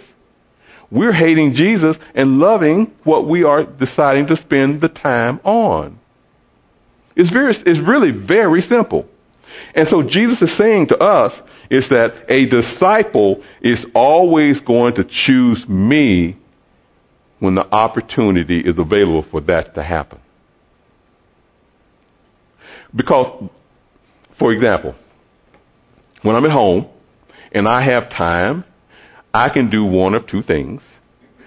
we're 0.91 1.11
hating 1.11 1.55
Jesus 1.55 1.97
and 2.13 2.39
loving 2.39 2.93
what 3.03 3.25
we 3.25 3.43
are 3.43 3.63
deciding 3.63 4.27
to 4.27 4.35
spend 4.35 4.81
the 4.81 4.89
time 4.89 5.39
on. 5.43 5.99
It's 7.15 7.29
very, 7.29 7.51
it's 7.51 7.79
really 7.79 8.11
very 8.11 8.61
simple. 8.61 9.07
And 9.73 9.87
so 9.87 10.03
Jesus 10.03 10.41
is 10.41 10.51
saying 10.51 10.87
to 10.87 10.97
us 10.97 11.39
is 11.69 11.89
that 11.89 12.25
a 12.29 12.45
disciple 12.45 13.43
is 13.61 13.85
always 13.93 14.59
going 14.61 14.95
to 14.95 15.03
choose 15.03 15.67
me 15.67 16.37
when 17.39 17.55
the 17.55 17.73
opportunity 17.73 18.59
is 18.59 18.77
available 18.77 19.23
for 19.23 19.41
that 19.41 19.75
to 19.75 19.83
happen. 19.83 20.19
Because 22.95 23.49
for 24.43 24.51
example, 24.51 24.93
when 26.21 26.35
I'm 26.35 26.43
at 26.43 26.51
home 26.51 26.89
and 27.53 27.65
I 27.65 27.79
have 27.79 28.09
time, 28.09 28.65
I 29.33 29.47
can 29.47 29.69
do 29.69 29.85
one 29.85 30.15
of 30.15 30.27
two 30.27 30.41
things. 30.41 30.81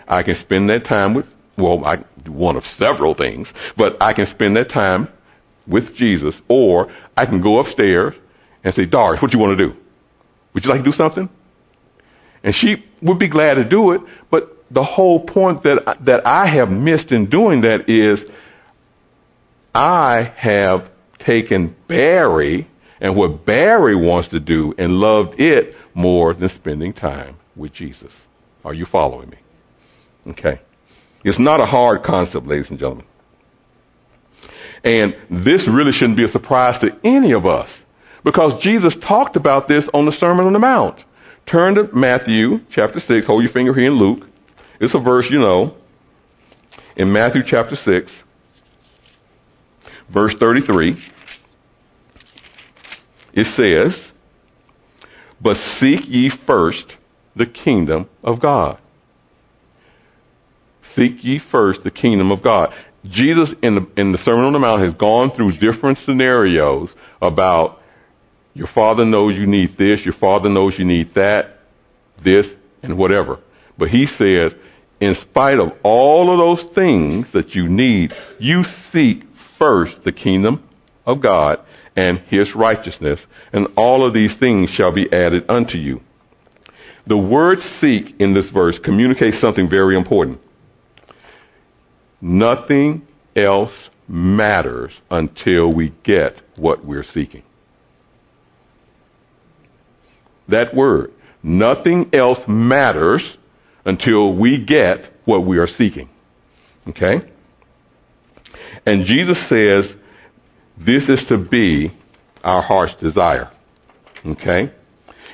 I 0.08 0.22
can 0.22 0.34
spend 0.34 0.70
that 0.70 0.86
time 0.86 1.12
with, 1.12 1.30
well, 1.58 1.84
I 1.84 1.96
do 1.96 2.32
one 2.32 2.56
of 2.56 2.66
several 2.66 3.12
things, 3.12 3.52
but 3.76 3.98
I 4.02 4.14
can 4.14 4.24
spend 4.24 4.56
that 4.56 4.70
time 4.70 5.08
with 5.66 5.94
Jesus, 5.94 6.40
or 6.48 6.90
I 7.14 7.26
can 7.26 7.42
go 7.42 7.58
upstairs 7.58 8.14
and 8.64 8.74
say, 8.74 8.86
Doris, 8.86 9.20
what 9.20 9.30
do 9.30 9.36
you 9.36 9.44
want 9.44 9.58
to 9.58 9.66
do? 9.66 9.76
Would 10.54 10.64
you 10.64 10.70
like 10.70 10.80
to 10.80 10.84
do 10.86 10.92
something? 10.92 11.28
And 12.42 12.54
she 12.54 12.82
would 13.02 13.18
be 13.18 13.28
glad 13.28 13.56
to 13.56 13.64
do 13.64 13.92
it, 13.92 14.00
but 14.30 14.64
the 14.70 14.84
whole 14.84 15.20
point 15.20 15.64
that, 15.64 15.98
that 16.06 16.26
I 16.26 16.46
have 16.46 16.70
missed 16.70 17.12
in 17.12 17.26
doing 17.26 17.60
that 17.60 17.90
is 17.90 18.24
I 19.74 20.32
have 20.36 20.88
taken 21.18 21.76
Barry 21.88 22.68
and 23.00 23.14
what 23.14 23.44
Barry 23.44 23.94
wants 23.94 24.28
to 24.28 24.40
do 24.40 24.74
and 24.78 25.00
loved 25.00 25.40
it 25.40 25.76
more 25.94 26.34
than 26.34 26.48
spending 26.48 26.92
time 26.92 27.36
with 27.54 27.72
Jesus. 27.72 28.12
Are 28.64 28.74
you 28.74 28.86
following 28.86 29.30
me? 29.30 29.36
Okay. 30.28 30.60
It's 31.24 31.38
not 31.38 31.60
a 31.60 31.66
hard 31.66 32.02
concept, 32.02 32.46
ladies 32.46 32.70
and 32.70 32.78
gentlemen. 32.78 33.06
And 34.84 35.16
this 35.30 35.66
really 35.66 35.92
shouldn't 35.92 36.16
be 36.16 36.24
a 36.24 36.28
surprise 36.28 36.78
to 36.78 36.96
any 37.02 37.32
of 37.32 37.46
us 37.46 37.68
because 38.22 38.56
Jesus 38.58 38.94
talked 38.94 39.36
about 39.36 39.68
this 39.68 39.88
on 39.92 40.04
the 40.04 40.12
Sermon 40.12 40.46
on 40.46 40.52
the 40.52 40.58
Mount. 40.58 41.04
Turn 41.46 41.76
to 41.76 41.84
Matthew 41.94 42.60
chapter 42.70 43.00
6. 43.00 43.26
Hold 43.26 43.42
your 43.42 43.50
finger 43.50 43.72
here 43.72 43.86
in 43.86 43.94
Luke. 43.94 44.28
It's 44.80 44.94
a 44.94 44.98
verse 44.98 45.30
you 45.30 45.40
know. 45.40 45.76
In 46.96 47.12
Matthew 47.12 47.42
chapter 47.42 47.76
6, 47.76 48.12
verse 50.08 50.34
33 50.34 51.00
it 53.36 53.44
says, 53.44 54.10
but 55.40 55.58
seek 55.58 56.08
ye 56.08 56.30
first 56.30 56.96
the 57.36 57.44
kingdom 57.44 58.08
of 58.24 58.40
God. 58.40 58.78
Seek 60.94 61.22
ye 61.22 61.38
first 61.38 61.84
the 61.84 61.90
kingdom 61.90 62.32
of 62.32 62.42
God. 62.42 62.74
Jesus 63.04 63.54
in 63.60 63.74
the, 63.74 63.86
in 63.96 64.12
the 64.12 64.18
Sermon 64.18 64.46
on 64.46 64.54
the 64.54 64.58
Mount 64.58 64.80
has 64.80 64.94
gone 64.94 65.30
through 65.30 65.52
different 65.52 65.98
scenarios 65.98 66.94
about 67.20 67.82
your 68.54 68.66
father 68.66 69.04
knows 69.04 69.36
you 69.36 69.46
need 69.46 69.76
this, 69.76 70.02
your 70.02 70.14
father 70.14 70.48
knows 70.48 70.78
you 70.78 70.86
need 70.86 71.12
that, 71.12 71.58
this, 72.22 72.48
and 72.82 72.96
whatever. 72.96 73.38
But 73.76 73.90
he 73.90 74.06
says, 74.06 74.54
in 74.98 75.14
spite 75.14 75.58
of 75.58 75.74
all 75.82 76.30
of 76.32 76.38
those 76.38 76.72
things 76.72 77.32
that 77.32 77.54
you 77.54 77.68
need, 77.68 78.16
you 78.38 78.64
seek 78.64 79.24
first 79.36 80.02
the 80.04 80.12
kingdom 80.12 80.66
of 81.04 81.20
God 81.20 81.60
and 81.96 82.18
his 82.18 82.54
righteousness, 82.54 83.20
and 83.52 83.68
all 83.76 84.04
of 84.04 84.12
these 84.12 84.34
things 84.34 84.70
shall 84.70 84.92
be 84.92 85.10
added 85.12 85.46
unto 85.48 85.78
you. 85.78 86.02
The 87.06 87.16
word 87.16 87.62
seek 87.62 88.20
in 88.20 88.34
this 88.34 88.50
verse 88.50 88.78
communicates 88.78 89.38
something 89.38 89.68
very 89.68 89.96
important. 89.96 90.40
Nothing 92.20 93.06
else 93.34 93.88
matters 94.08 94.92
until 95.10 95.68
we 95.68 95.92
get 96.02 96.36
what 96.56 96.84
we're 96.84 97.02
seeking. 97.02 97.42
That 100.48 100.74
word. 100.74 101.12
Nothing 101.42 102.10
else 102.12 102.46
matters 102.48 103.36
until 103.84 104.32
we 104.32 104.58
get 104.58 105.04
what 105.24 105.44
we 105.44 105.58
are 105.58 105.66
seeking. 105.68 106.08
Okay? 106.88 107.22
And 108.84 109.04
Jesus 109.04 109.38
says 109.38 109.94
This 110.76 111.09
is 111.09 111.25
to 111.26 111.38
be 111.38 111.92
our 112.45 112.62
heart's 112.62 112.95
desire. 112.95 113.50
Okay? 114.25 114.71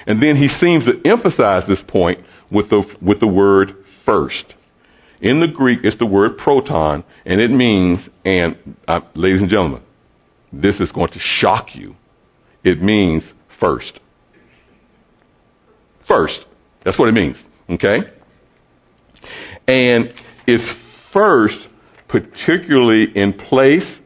And 0.07 0.21
then 0.21 0.37
he 0.37 0.49
seems 0.49 0.85
to 0.87 1.01
emphasize 1.05 1.67
this 1.67 1.83
point 1.83 2.25
with 2.51 2.69
the, 2.69 2.81
with 3.01 3.21
the 3.21 3.27
word 3.27 3.85
first. 3.87 4.55
In 5.21 5.41
the 5.41 5.47
Greek, 5.47 5.81
it's 5.85 5.97
the 5.97 6.07
word 6.07 6.37
proton, 6.37 7.05
and 7.25 7.41
it 7.41 7.51
means, 7.51 8.01
and 8.25 8.57
uh, 8.89 9.01
ladies 9.15 9.41
and 9.41 9.49
gentlemen, 9.49 9.81
this 10.53 10.81
is 10.81 10.91
going 10.91 11.11
to 11.11 11.21
shock 11.21 11.77
you. 11.77 11.97
It 12.65 12.83
means 12.83 13.25
first. 13.49 14.01
First. 16.05 16.45
That's 16.83 16.99
what 16.99 17.09
it 17.09 17.13
means. 17.13 17.37
Okay? 17.71 18.11
And 19.69 20.13
it's 20.47 20.69
first, 20.69 21.69
particularly 22.09 23.05
in 23.05 23.33
place, 23.33 24.01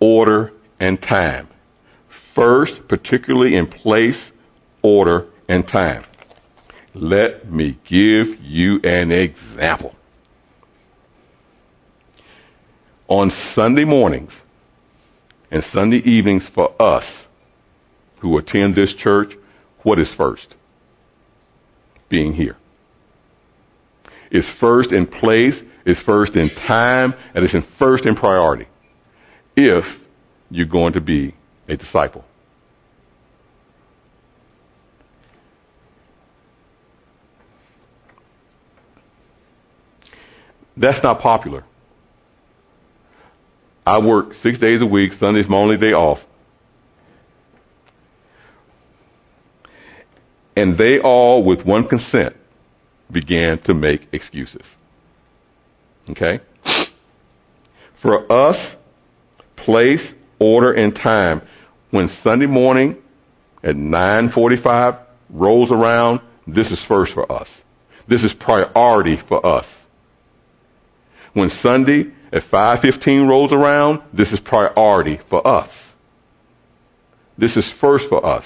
order, 0.00 0.52
and 0.80 1.00
time. 1.00 1.46
First, 2.08 2.88
particularly 2.88 3.54
in 3.54 3.66
place, 3.66 4.20
order, 4.82 5.26
and 5.46 5.68
time. 5.68 6.04
Let 6.94 7.50
me 7.50 7.78
give 7.84 8.42
you 8.42 8.80
an 8.82 9.12
example. 9.12 9.94
On 13.06 13.30
Sunday 13.30 13.84
mornings 13.84 14.32
and 15.50 15.62
Sunday 15.62 15.98
evenings 15.98 16.46
for 16.46 16.74
us 16.80 17.06
who 18.18 18.38
attend 18.38 18.74
this 18.74 18.94
church, 18.94 19.36
what 19.82 19.98
is 19.98 20.08
first? 20.08 20.54
Being 22.08 22.32
here. 22.34 22.56
It's 24.30 24.48
first 24.48 24.92
in 24.92 25.06
place, 25.06 25.60
it's 25.84 26.00
first 26.00 26.36
in 26.36 26.50
time, 26.50 27.14
and 27.34 27.44
it's 27.44 27.54
in 27.54 27.62
first 27.62 28.06
in 28.06 28.14
priority. 28.14 28.66
If 29.56 30.04
you're 30.50 30.66
going 30.66 30.94
to 30.94 31.00
be 31.00 31.34
a 31.68 31.76
disciple. 31.76 32.24
That's 40.76 41.02
not 41.02 41.20
popular. 41.20 41.64
I 43.86 43.98
work 43.98 44.34
six 44.36 44.58
days 44.58 44.80
a 44.80 44.86
week. 44.86 45.12
Sunday's 45.14 45.48
my 45.48 45.56
only 45.56 45.76
day 45.76 45.92
off. 45.92 46.24
And 50.56 50.76
they 50.76 51.00
all, 51.00 51.42
with 51.42 51.64
one 51.64 51.86
consent, 51.86 52.36
began 53.10 53.58
to 53.60 53.74
make 53.74 54.08
excuses. 54.12 54.62
Okay? 56.10 56.40
For 57.94 58.30
us, 58.32 58.74
place, 59.56 60.12
order, 60.40 60.72
and 60.72 60.96
time, 60.96 61.42
when 61.90 62.08
Sunday 62.08 62.46
morning 62.46 62.96
at 63.62 63.76
9.45 63.76 64.98
rolls 65.28 65.70
around, 65.70 66.20
this 66.46 66.72
is 66.72 66.82
first 66.82 67.12
for 67.12 67.30
us. 67.30 67.48
This 68.08 68.24
is 68.24 68.34
priority 68.34 69.16
for 69.16 69.44
us. 69.46 69.66
When 71.32 71.50
Sunday 71.50 72.06
at 72.32 72.42
5:15 72.42 73.28
rolls 73.28 73.52
around, 73.52 74.00
this 74.12 74.32
is 74.32 74.40
priority 74.40 75.20
for 75.28 75.46
us. 75.46 75.86
This 77.38 77.56
is 77.56 77.70
first 77.70 78.08
for 78.08 78.24
us. 78.24 78.44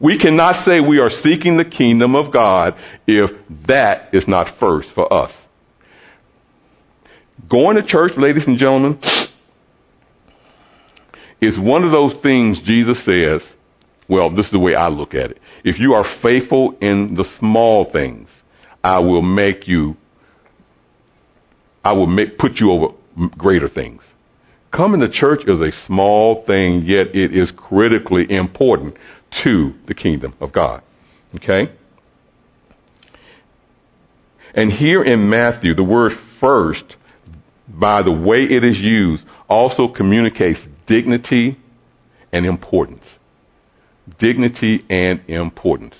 We 0.00 0.18
cannot 0.18 0.56
say 0.56 0.80
we 0.80 0.98
are 0.98 1.10
seeking 1.10 1.56
the 1.56 1.64
kingdom 1.64 2.16
of 2.16 2.32
God 2.32 2.74
if 3.06 3.32
that 3.66 4.08
is 4.12 4.26
not 4.26 4.50
first 4.58 4.88
for 4.90 5.12
us. 5.12 5.32
Going 7.48 7.76
to 7.76 7.82
church, 7.82 8.16
ladies 8.16 8.48
and 8.48 8.58
gentlemen, 8.58 8.98
is 11.42 11.58
one 11.58 11.84
of 11.84 11.90
those 11.90 12.14
things 12.14 12.60
Jesus 12.60 13.02
says, 13.02 13.42
well, 14.08 14.30
this 14.30 14.46
is 14.46 14.52
the 14.52 14.58
way 14.58 14.74
I 14.74 14.88
look 14.88 15.14
at 15.14 15.32
it. 15.32 15.42
If 15.64 15.80
you 15.80 15.94
are 15.94 16.04
faithful 16.04 16.76
in 16.80 17.14
the 17.14 17.24
small 17.24 17.84
things, 17.84 18.28
I 18.82 19.00
will 19.00 19.22
make 19.22 19.68
you 19.68 19.96
I 21.84 21.92
will 21.92 22.06
make, 22.06 22.38
put 22.38 22.60
you 22.60 22.70
over 22.70 22.94
greater 23.36 23.66
things. 23.66 24.02
Coming 24.70 25.00
to 25.00 25.08
church 25.08 25.44
is 25.48 25.60
a 25.60 25.72
small 25.72 26.36
thing, 26.36 26.82
yet 26.82 27.16
it 27.16 27.34
is 27.34 27.50
critically 27.50 28.30
important 28.30 28.96
to 29.32 29.74
the 29.86 29.94
kingdom 29.94 30.32
of 30.40 30.52
God. 30.52 30.82
Okay? 31.34 31.70
And 34.54 34.72
here 34.72 35.02
in 35.02 35.28
Matthew, 35.28 35.74
the 35.74 35.82
word 35.82 36.12
first, 36.12 36.96
by 37.68 38.02
the 38.02 38.12
way 38.12 38.44
it 38.44 38.62
is 38.62 38.80
used, 38.80 39.26
also 39.48 39.88
communicates 39.88 40.66
dignity 40.86 41.56
and 42.32 42.46
importance. 42.46 43.04
Dignity 44.18 44.84
and 44.90 45.20
importance. 45.28 45.94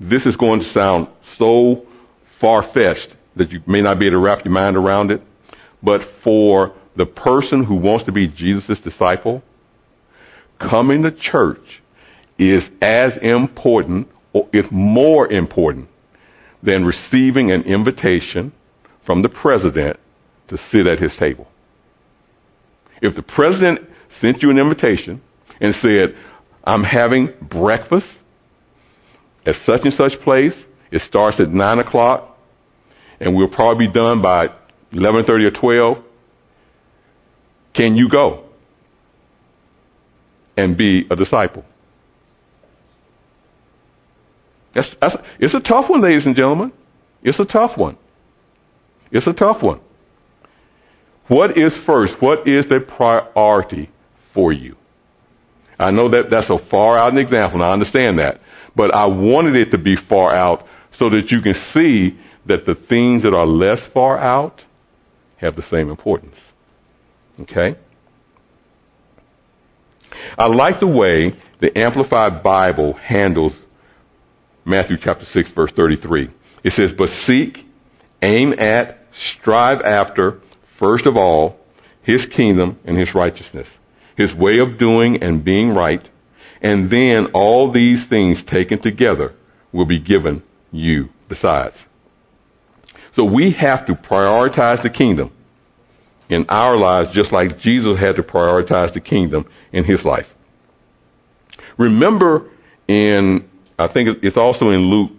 This 0.00 0.26
is 0.26 0.36
going 0.36 0.60
to 0.60 0.66
sound 0.66 1.08
so 1.36 1.86
far 2.26 2.62
fetched 2.62 3.10
that 3.36 3.52
you 3.52 3.62
may 3.66 3.80
not 3.80 3.98
be 3.98 4.06
able 4.06 4.16
to 4.16 4.18
wrap 4.18 4.44
your 4.44 4.52
mind 4.52 4.76
around 4.76 5.10
it. 5.10 5.22
But 5.82 6.04
for 6.04 6.74
the 6.96 7.06
person 7.06 7.62
who 7.62 7.76
wants 7.76 8.04
to 8.04 8.12
be 8.12 8.26
Jesus' 8.26 8.78
disciple, 8.80 9.42
coming 10.58 11.04
to 11.04 11.10
church 11.10 11.80
is 12.36 12.68
as 12.82 13.16
important, 13.16 14.08
or 14.32 14.48
if 14.52 14.70
more 14.70 15.30
important, 15.30 15.88
than 16.62 16.84
receiving 16.84 17.50
an 17.50 17.62
invitation 17.62 18.52
from 19.02 19.22
the 19.22 19.28
president 19.28 19.98
to 20.48 20.58
sit 20.58 20.86
at 20.86 20.98
his 20.98 21.14
table. 21.14 21.48
If 23.00 23.14
the 23.14 23.22
president 23.22 23.88
sent 24.20 24.42
you 24.42 24.50
an 24.50 24.58
invitation 24.58 25.20
and 25.60 25.74
said, 25.74 26.16
I'm 26.64 26.84
having 26.84 27.32
breakfast 27.40 28.08
at 29.46 29.56
such 29.56 29.84
and 29.84 29.94
such 29.94 30.20
place, 30.20 30.54
it 30.90 31.00
starts 31.00 31.40
at 31.40 31.50
9 31.50 31.78
o'clock, 31.78 32.38
and 33.20 33.34
we'll 33.34 33.48
probably 33.48 33.86
be 33.86 33.92
done 33.92 34.20
by 34.20 34.48
11.30 34.92 35.46
or 35.46 35.50
12. 35.50 36.04
Can 37.72 37.96
you 37.96 38.08
go 38.08 38.44
and 40.56 40.76
be 40.76 41.06
a 41.10 41.16
disciple? 41.16 41.64
That's, 44.72 44.88
that's, 45.00 45.16
it's 45.38 45.54
a 45.54 45.60
tough 45.60 45.88
one, 45.88 46.00
ladies 46.00 46.26
and 46.26 46.36
gentlemen. 46.36 46.72
It's 47.22 47.38
a 47.38 47.44
tough 47.44 47.76
one. 47.76 47.96
It's 49.10 49.26
a 49.26 49.32
tough 49.32 49.62
one. 49.62 49.80
What 51.28 51.58
is 51.58 51.76
first? 51.76 52.20
What 52.20 52.48
is 52.48 52.66
the 52.66 52.80
priority 52.80 53.90
for 54.32 54.52
you? 54.52 54.76
I 55.78 55.90
know 55.90 56.08
that 56.08 56.30
that's 56.30 56.50
a 56.50 56.58
far 56.58 56.98
out 56.98 57.16
example, 57.16 57.60
and 57.60 57.64
I 57.64 57.72
understand 57.72 58.18
that. 58.18 58.40
But 58.74 58.94
I 58.94 59.06
wanted 59.06 59.54
it 59.54 59.70
to 59.72 59.78
be 59.78 59.94
far 59.94 60.34
out 60.34 60.66
so 60.92 61.10
that 61.10 61.30
you 61.30 61.40
can 61.40 61.54
see 61.54 62.18
that 62.46 62.64
the 62.64 62.74
things 62.74 63.22
that 63.22 63.34
are 63.34 63.46
less 63.46 63.80
far 63.80 64.18
out 64.18 64.64
have 65.36 65.54
the 65.54 65.62
same 65.62 65.90
importance. 65.90 66.36
Okay? 67.40 67.76
I 70.36 70.46
like 70.46 70.80
the 70.80 70.86
way 70.86 71.34
the 71.60 71.76
Amplified 71.76 72.42
Bible 72.42 72.94
handles 72.94 73.56
Matthew 74.64 74.96
chapter 74.96 75.24
6 75.24 75.50
verse 75.50 75.72
33. 75.72 76.30
It 76.64 76.72
says, 76.72 76.92
but 76.92 77.10
seek, 77.10 77.66
aim 78.20 78.54
at, 78.58 78.98
strive 79.12 79.82
after, 79.82 80.40
first 80.78 81.06
of 81.06 81.16
all, 81.16 81.58
his 82.02 82.24
kingdom 82.24 82.78
and 82.84 82.96
his 82.96 83.14
righteousness, 83.14 83.68
his 84.16 84.32
way 84.32 84.60
of 84.60 84.78
doing 84.78 85.24
and 85.24 85.42
being 85.42 85.74
right, 85.74 86.08
and 86.62 86.88
then 86.88 87.26
all 87.32 87.72
these 87.72 88.04
things 88.04 88.42
taken 88.44 88.78
together 88.78 89.34
will 89.72 89.86
be 89.86 89.98
given 89.98 90.40
you 90.70 91.08
besides. 91.28 91.76
So 93.16 93.24
we 93.24 93.50
have 93.50 93.86
to 93.86 93.94
prioritize 93.96 94.82
the 94.82 94.90
kingdom 94.90 95.32
in 96.28 96.46
our 96.48 96.76
lives 96.76 97.10
just 97.10 97.32
like 97.32 97.58
Jesus 97.58 97.98
had 97.98 98.16
to 98.16 98.22
prioritize 98.22 98.92
the 98.92 99.00
kingdom 99.00 99.46
in 99.72 99.82
his 99.82 100.04
life. 100.04 100.32
Remember 101.76 102.50
in, 102.86 103.48
I 103.78 103.88
think 103.88 104.22
it's 104.22 104.36
also 104.36 104.70
in 104.70 104.82
Luke 104.82 105.10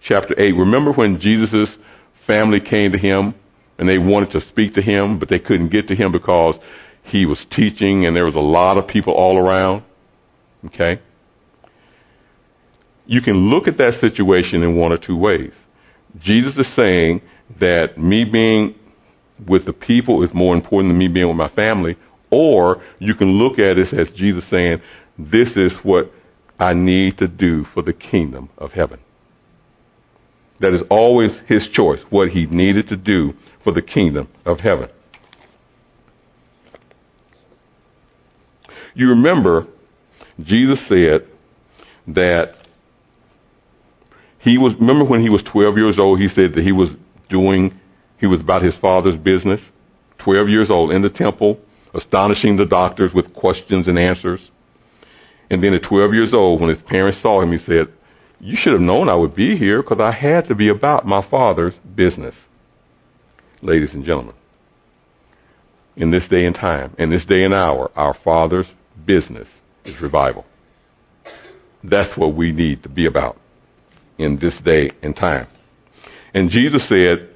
chapter 0.00 0.34
8, 0.38 0.52
remember 0.52 0.92
when 0.92 1.18
Jesus' 1.18 1.76
family 2.26 2.60
came 2.60 2.92
to 2.92 2.98
him 2.98 3.34
and 3.80 3.88
they 3.88 3.96
wanted 3.96 4.32
to 4.32 4.42
speak 4.42 4.74
to 4.74 4.82
him, 4.82 5.18
but 5.18 5.30
they 5.30 5.38
couldn't 5.38 5.68
get 5.68 5.88
to 5.88 5.94
him 5.96 6.12
because 6.12 6.58
he 7.02 7.24
was 7.24 7.42
teaching 7.46 8.04
and 8.04 8.14
there 8.14 8.26
was 8.26 8.34
a 8.34 8.40
lot 8.40 8.76
of 8.76 8.86
people 8.86 9.14
all 9.14 9.38
around? 9.38 9.82
Okay? 10.66 11.00
You 13.06 13.22
can 13.22 13.48
look 13.48 13.68
at 13.68 13.78
that 13.78 13.94
situation 13.94 14.62
in 14.62 14.76
one 14.76 14.92
or 14.92 14.98
two 14.98 15.16
ways. 15.16 15.54
Jesus 16.20 16.58
is 16.58 16.68
saying 16.68 17.22
that 17.58 17.96
me 17.96 18.24
being 18.24 18.74
with 19.46 19.64
the 19.64 19.72
people 19.72 20.22
is 20.22 20.34
more 20.34 20.54
important 20.54 20.90
than 20.90 20.98
me 20.98 21.08
being 21.08 21.28
with 21.28 21.36
my 21.38 21.48
family, 21.48 21.96
or 22.28 22.82
you 22.98 23.14
can 23.14 23.38
look 23.38 23.58
at 23.58 23.78
it 23.78 23.94
as 23.94 24.10
Jesus 24.10 24.44
saying, 24.44 24.82
this 25.18 25.56
is 25.56 25.74
what 25.78 26.12
I 26.58 26.74
need 26.74 27.16
to 27.18 27.28
do 27.28 27.64
for 27.64 27.80
the 27.80 27.94
kingdom 27.94 28.50
of 28.58 28.74
heaven. 28.74 29.00
That 30.58 30.74
is 30.74 30.82
always 30.90 31.38
his 31.38 31.66
choice, 31.66 32.00
what 32.10 32.28
he 32.28 32.44
needed 32.44 32.88
to 32.88 32.96
do 32.98 33.34
for 33.60 33.72
the 33.72 33.82
kingdom 33.82 34.28
of 34.44 34.60
heaven. 34.60 34.88
You 38.94 39.10
remember, 39.10 39.66
Jesus 40.42 40.80
said 40.80 41.26
that 42.08 42.56
he 44.38 44.58
was, 44.58 44.74
remember 44.74 45.04
when 45.04 45.20
he 45.20 45.28
was 45.28 45.42
12 45.42 45.76
years 45.76 45.98
old, 45.98 46.20
he 46.20 46.28
said 46.28 46.54
that 46.54 46.62
he 46.62 46.72
was 46.72 46.90
doing, 47.28 47.78
he 48.18 48.26
was 48.26 48.40
about 48.40 48.62
his 48.62 48.74
father's 48.74 49.16
business? 49.16 49.60
12 50.18 50.48
years 50.48 50.70
old 50.70 50.92
in 50.92 51.02
the 51.02 51.10
temple, 51.10 51.60
astonishing 51.94 52.56
the 52.56 52.66
doctors 52.66 53.12
with 53.14 53.32
questions 53.32 53.88
and 53.88 53.98
answers. 53.98 54.50
And 55.50 55.62
then 55.62 55.74
at 55.74 55.82
12 55.82 56.14
years 56.14 56.34
old, 56.34 56.60
when 56.60 56.70
his 56.70 56.82
parents 56.82 57.18
saw 57.18 57.40
him, 57.40 57.52
he 57.52 57.58
said, 57.58 57.88
you 58.40 58.56
should 58.56 58.72
have 58.72 58.82
known 58.82 59.08
I 59.08 59.14
would 59.14 59.34
be 59.34 59.56
here 59.56 59.82
because 59.82 60.00
I 60.00 60.10
had 60.10 60.48
to 60.48 60.54
be 60.54 60.68
about 60.68 61.06
my 61.06 61.20
father's 61.20 61.74
business. 61.74 62.34
Ladies 63.62 63.92
and 63.92 64.06
gentlemen, 64.06 64.34
in 65.94 66.10
this 66.10 66.26
day 66.26 66.46
and 66.46 66.56
time, 66.56 66.94
in 66.98 67.10
this 67.10 67.26
day 67.26 67.44
and 67.44 67.52
hour, 67.52 67.90
our 67.94 68.14
father's 68.14 68.66
business 69.04 69.48
is 69.84 70.00
revival. 70.00 70.46
That's 71.84 72.16
what 72.16 72.34
we 72.34 72.52
need 72.52 72.84
to 72.84 72.88
be 72.88 73.04
about 73.04 73.36
in 74.16 74.38
this 74.38 74.56
day 74.56 74.92
and 75.02 75.14
time. 75.14 75.46
And 76.32 76.48
Jesus 76.48 76.84
said, 76.84 77.28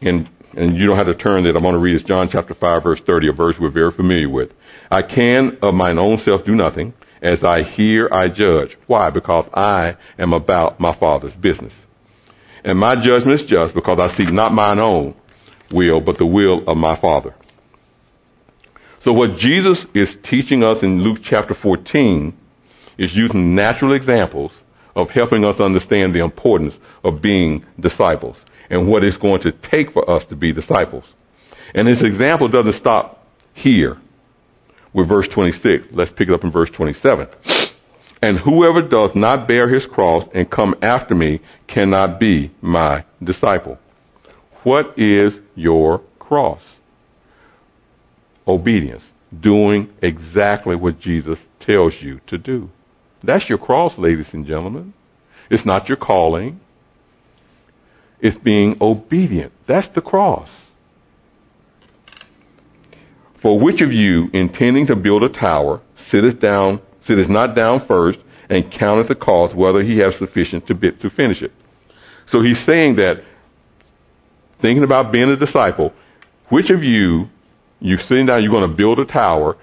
and, 0.00 0.28
and 0.54 0.76
you 0.76 0.86
don't 0.86 0.96
have 0.96 1.06
to 1.06 1.14
turn 1.14 1.42
that, 1.44 1.56
I'm 1.56 1.62
going 1.62 1.74
to 1.74 1.80
read 1.80 1.96
it, 1.96 2.06
John 2.06 2.28
chapter 2.28 2.54
5 2.54 2.84
verse 2.84 3.00
30, 3.00 3.28
a 3.28 3.32
verse 3.32 3.58
we're 3.58 3.70
very 3.70 3.90
familiar 3.90 4.28
with. 4.28 4.54
I 4.88 5.02
can 5.02 5.58
of 5.62 5.74
mine 5.74 5.98
own 5.98 6.18
self 6.18 6.44
do 6.44 6.54
nothing. 6.54 6.94
As 7.22 7.42
I 7.42 7.64
hear, 7.64 8.08
I 8.10 8.28
judge. 8.28 8.78
Why? 8.86 9.10
Because 9.10 9.46
I 9.52 9.96
am 10.16 10.32
about 10.32 10.78
my 10.78 10.92
Father's 10.92 11.34
business. 11.34 11.74
And 12.64 12.78
my 12.78 12.94
judgment 12.94 13.40
is 13.40 13.46
just 13.46 13.74
because 13.74 13.98
I 13.98 14.08
seek 14.08 14.30
not 14.30 14.54
mine 14.54 14.78
own 14.78 15.14
will, 15.72 16.00
but 16.00 16.18
the 16.18 16.26
will 16.26 16.68
of 16.68 16.76
my 16.76 16.96
Father. 16.96 17.34
So 19.02 19.12
what 19.12 19.38
Jesus 19.38 19.86
is 19.94 20.16
teaching 20.22 20.62
us 20.62 20.82
in 20.82 21.02
Luke 21.02 21.20
chapter 21.22 21.54
14 21.54 22.36
is 22.98 23.16
using 23.16 23.54
natural 23.54 23.94
examples 23.94 24.52
of 24.94 25.10
helping 25.10 25.44
us 25.44 25.60
understand 25.60 26.14
the 26.14 26.22
importance 26.22 26.76
of 27.02 27.22
being 27.22 27.64
disciples 27.78 28.36
and 28.68 28.86
what 28.86 29.04
it's 29.04 29.16
going 29.16 29.40
to 29.42 29.52
take 29.52 29.90
for 29.90 30.08
us 30.08 30.24
to 30.26 30.36
be 30.36 30.52
disciples. 30.52 31.04
And 31.74 31.88
his 31.88 32.02
example 32.02 32.48
doesn't 32.48 32.74
stop 32.74 33.24
here 33.54 33.96
with 34.92 35.08
verse 35.08 35.28
26. 35.28 35.88
Let's 35.92 36.12
pick 36.12 36.28
it 36.28 36.34
up 36.34 36.44
in 36.44 36.50
verse 36.50 36.70
27. 36.70 37.28
And 38.22 38.38
whoever 38.38 38.82
does 38.82 39.14
not 39.14 39.48
bear 39.48 39.68
his 39.68 39.86
cross 39.86 40.28
and 40.34 40.50
come 40.50 40.74
after 40.82 41.14
me 41.14 41.40
cannot 41.66 42.20
be 42.20 42.50
my 42.60 43.04
disciple. 43.22 43.78
What 44.62 44.98
is 44.98 45.38
your 45.54 46.00
cross? 46.18 46.62
Obedience. 48.46 49.02
Doing 49.38 49.92
exactly 50.02 50.76
what 50.76 51.00
Jesus 51.00 51.38
tells 51.60 52.00
you 52.00 52.20
to 52.26 52.38
do. 52.38 52.70
That's 53.22 53.48
your 53.48 53.58
cross, 53.58 53.96
ladies 53.98 54.32
and 54.32 54.46
gentlemen. 54.46 54.92
It's 55.50 55.64
not 55.64 55.88
your 55.88 55.96
calling. 55.96 56.60
It's 58.20 58.36
being 58.36 58.76
obedient. 58.80 59.52
That's 59.66 59.88
the 59.88 60.02
cross. 60.02 60.48
For 63.36 63.58
which 63.58 63.80
of 63.80 63.92
you, 63.92 64.28
intending 64.32 64.88
to 64.88 64.96
build 64.96 65.22
a 65.22 65.28
tower, 65.30 65.80
sitteth 66.08 66.40
down, 66.40 66.80
sitteth 67.02 67.28
not 67.28 67.54
down 67.54 67.80
first, 67.80 68.18
and 68.50 68.70
counteth 68.70 69.08
the 69.08 69.14
cost, 69.14 69.54
whether 69.54 69.82
he 69.82 69.98
has 69.98 70.16
sufficient 70.16 70.66
to, 70.66 70.74
bit, 70.74 71.00
to 71.00 71.08
finish 71.08 71.42
it? 71.42 71.52
So 72.26 72.42
he's 72.42 72.58
saying 72.58 72.96
that, 72.96 73.24
thinking 74.60 74.84
about 74.84 75.12
being 75.12 75.30
a 75.30 75.36
disciple, 75.36 75.92
which 76.48 76.70
of 76.70 76.84
you, 76.84 77.28
you 77.80 77.96
sitting 77.96 78.26
down, 78.26 78.42
you're 78.42 78.52
going 78.52 78.68
to 78.68 78.76
build 78.76 78.98
a 78.98 79.04
tower, 79.04 79.56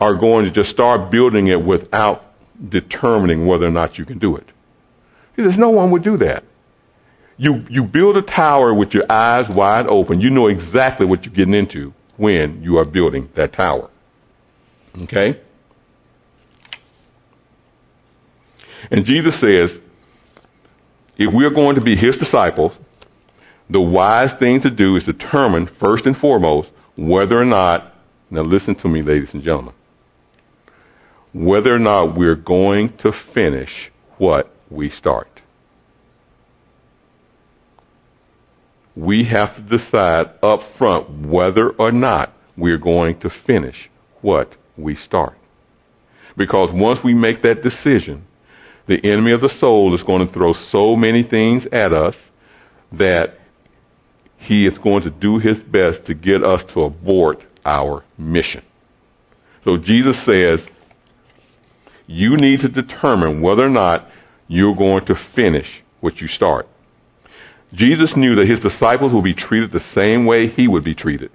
are 0.00 0.14
going 0.14 0.44
to 0.44 0.50
just 0.50 0.70
start 0.70 1.10
building 1.10 1.46
it 1.48 1.62
without 1.62 2.34
determining 2.68 3.46
whether 3.46 3.66
or 3.66 3.70
not 3.70 3.98
you 3.98 4.04
can 4.04 4.18
do 4.18 4.36
it? 4.36 4.46
He 5.36 5.42
says, 5.42 5.58
no 5.58 5.70
one 5.70 5.90
would 5.90 6.02
do 6.02 6.16
that. 6.18 6.44
You, 7.38 7.66
you 7.68 7.84
build 7.84 8.16
a 8.16 8.22
tower 8.22 8.72
with 8.72 8.94
your 8.94 9.04
eyes 9.10 9.48
wide 9.48 9.86
open. 9.86 10.20
You 10.20 10.30
know 10.30 10.48
exactly 10.48 11.04
what 11.04 11.24
you're 11.24 11.34
getting 11.34 11.54
into 11.54 11.92
when 12.16 12.62
you 12.62 12.78
are 12.78 12.84
building 12.84 13.28
that 13.34 13.52
tower. 13.52 13.90
Okay? 15.02 15.40
And 18.90 19.04
Jesus 19.04 19.36
says, 19.36 19.78
if 21.18 21.32
we're 21.32 21.50
going 21.50 21.74
to 21.74 21.80
be 21.80 21.96
his 21.96 22.16
disciples, 22.16 22.72
the 23.68 23.80
wise 23.80 24.34
thing 24.34 24.60
to 24.62 24.70
do 24.70 24.96
is 24.96 25.04
determine 25.04 25.66
first 25.66 26.06
and 26.06 26.16
foremost 26.16 26.70
whether 26.96 27.38
or 27.38 27.44
not, 27.44 27.94
now 28.30 28.42
listen 28.42 28.74
to 28.76 28.88
me, 28.88 29.02
ladies 29.02 29.34
and 29.34 29.42
gentlemen, 29.42 29.74
whether 31.32 31.74
or 31.74 31.78
not 31.78 32.16
we're 32.16 32.34
going 32.34 32.96
to 32.98 33.12
finish 33.12 33.90
what 34.18 34.50
we 34.70 34.88
start. 34.88 35.36
we 38.96 39.24
have 39.24 39.54
to 39.54 39.60
decide 39.60 40.30
up 40.42 40.62
front 40.62 41.08
whether 41.26 41.68
or 41.68 41.92
not 41.92 42.32
we're 42.56 42.78
going 42.78 43.18
to 43.20 43.30
finish 43.30 43.90
what 44.22 44.50
we 44.78 44.96
start. 44.96 45.36
Because 46.36 46.72
once 46.72 47.04
we 47.04 47.12
make 47.12 47.42
that 47.42 47.62
decision, 47.62 48.24
the 48.86 49.04
enemy 49.04 49.32
of 49.32 49.42
the 49.42 49.48
soul 49.48 49.94
is 49.94 50.02
going 50.02 50.26
to 50.26 50.32
throw 50.32 50.54
so 50.54 50.96
many 50.96 51.22
things 51.22 51.66
at 51.66 51.92
us 51.92 52.16
that 52.92 53.38
he 54.38 54.66
is 54.66 54.78
going 54.78 55.02
to 55.02 55.10
do 55.10 55.38
his 55.38 55.58
best 55.58 56.06
to 56.06 56.14
get 56.14 56.44
us 56.44 56.62
to 56.64 56.84
abort 56.84 57.42
our 57.64 58.04
mission. 58.16 58.62
So 59.64 59.76
Jesus 59.76 60.18
says, 60.20 60.64
you 62.06 62.36
need 62.36 62.60
to 62.60 62.68
determine 62.68 63.40
whether 63.40 63.64
or 63.64 63.70
not 63.70 64.08
you're 64.46 64.76
going 64.76 65.06
to 65.06 65.14
finish 65.14 65.82
what 66.00 66.20
you 66.20 66.28
start. 66.28 66.68
Jesus 67.74 68.16
knew 68.16 68.36
that 68.36 68.46
his 68.46 68.60
disciples 68.60 69.12
would 69.12 69.24
be 69.24 69.34
treated 69.34 69.72
the 69.72 69.80
same 69.80 70.24
way 70.24 70.46
he 70.46 70.68
would 70.68 70.84
be 70.84 70.94
treated. 70.94 71.30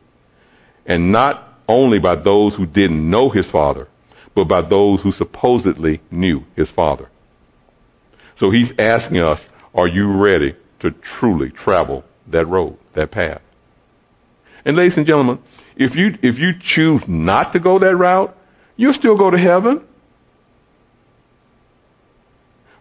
And 0.85 1.11
not 1.11 1.59
only 1.67 1.99
by 1.99 2.15
those 2.15 2.55
who 2.55 2.65
didn't 2.65 3.09
know 3.09 3.29
his 3.29 3.45
father, 3.45 3.87
but 4.33 4.45
by 4.45 4.61
those 4.61 5.01
who 5.01 5.11
supposedly 5.11 5.99
knew 6.09 6.45
his 6.55 6.69
father. 6.69 7.09
So 8.37 8.49
he's 8.49 8.73
asking 8.79 9.19
us, 9.19 9.45
are 9.75 9.87
you 9.87 10.09
ready 10.09 10.55
to 10.79 10.91
truly 10.91 11.49
travel 11.49 12.03
that 12.27 12.47
road, 12.47 12.77
that 12.93 13.11
path? 13.11 13.41
And 14.65 14.77
ladies 14.77 14.97
and 14.97 15.07
gentlemen, 15.07 15.39
if 15.75 15.95
you, 15.95 16.17
if 16.21 16.37
you 16.37 16.53
choose 16.59 17.07
not 17.07 17.53
to 17.53 17.59
go 17.59 17.79
that 17.79 17.95
route, 17.95 18.35
you'll 18.75 18.93
still 18.93 19.15
go 19.15 19.29
to 19.29 19.37
heaven. 19.37 19.85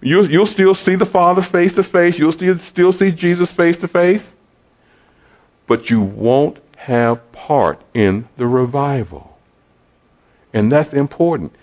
You'll, 0.03 0.31
you'll 0.31 0.47
still 0.47 0.75
see 0.75 0.95
the 0.95 1.07
Father 1.07 1.43
face 1.43 1.73
to 1.75 1.83
face. 1.83 2.19
You'll 2.19 2.33
still, 2.33 2.59
still 2.59 2.93
see 2.93 3.11
Jesus 3.11 3.51
face 3.51 3.77
to 3.79 3.89
face. 3.89 4.23
But 5.67 5.91
you 5.91 6.01
won't 6.01 6.59
have 6.77 7.33
part 7.33 7.81
in 7.95 8.29
the 8.37 8.47
revival. 8.47 9.39
And 10.53 10.73
that's 10.73 10.93
important. 10.93 11.55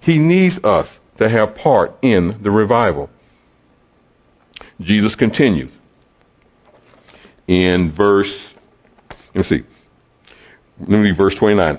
He 0.00 0.18
needs 0.18 0.58
us 0.64 0.88
to 1.18 1.28
have 1.28 1.54
part 1.56 1.96
in 2.02 2.42
the 2.42 2.50
revival. 2.50 3.10
Jesus 4.80 5.14
continues 5.14 5.70
in 7.46 7.90
verse, 7.90 8.48
let 9.34 9.36
me 9.36 9.42
see, 9.42 9.64
let 10.80 10.88
me 10.88 11.08
read 11.08 11.16
verse 11.16 11.34
29. 11.34 11.78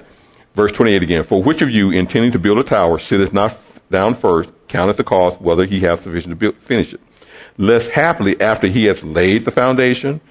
Verse 0.56 0.71
28 0.71 1.02
again. 1.02 1.23
For 1.23 1.41
which 1.41 1.62
of 1.62 1.69
you 1.69 1.91
intending 1.91 2.32
to 2.34 2.39
build 2.39 2.60
a 2.60 2.63
tower 2.63 2.99
sitteth 2.99 3.34
not 3.34 3.58
down 3.89 4.15
first, 4.15 4.49
counteth 4.67 4.97
the 4.97 5.04
cost, 5.04 5.41
whether 5.41 5.65
he 5.65 5.80
hath 5.80 6.04
sufficient 6.04 6.32
to 6.32 6.36
build, 6.36 6.58
finish 6.58 6.93
it. 6.93 7.02
Lest 7.58 7.89
happily 7.89 8.39
after 8.39 8.67
he 8.67 8.86
has 8.86 9.04
laid 9.04 9.45
the 9.45 9.52
foundation 9.52 10.21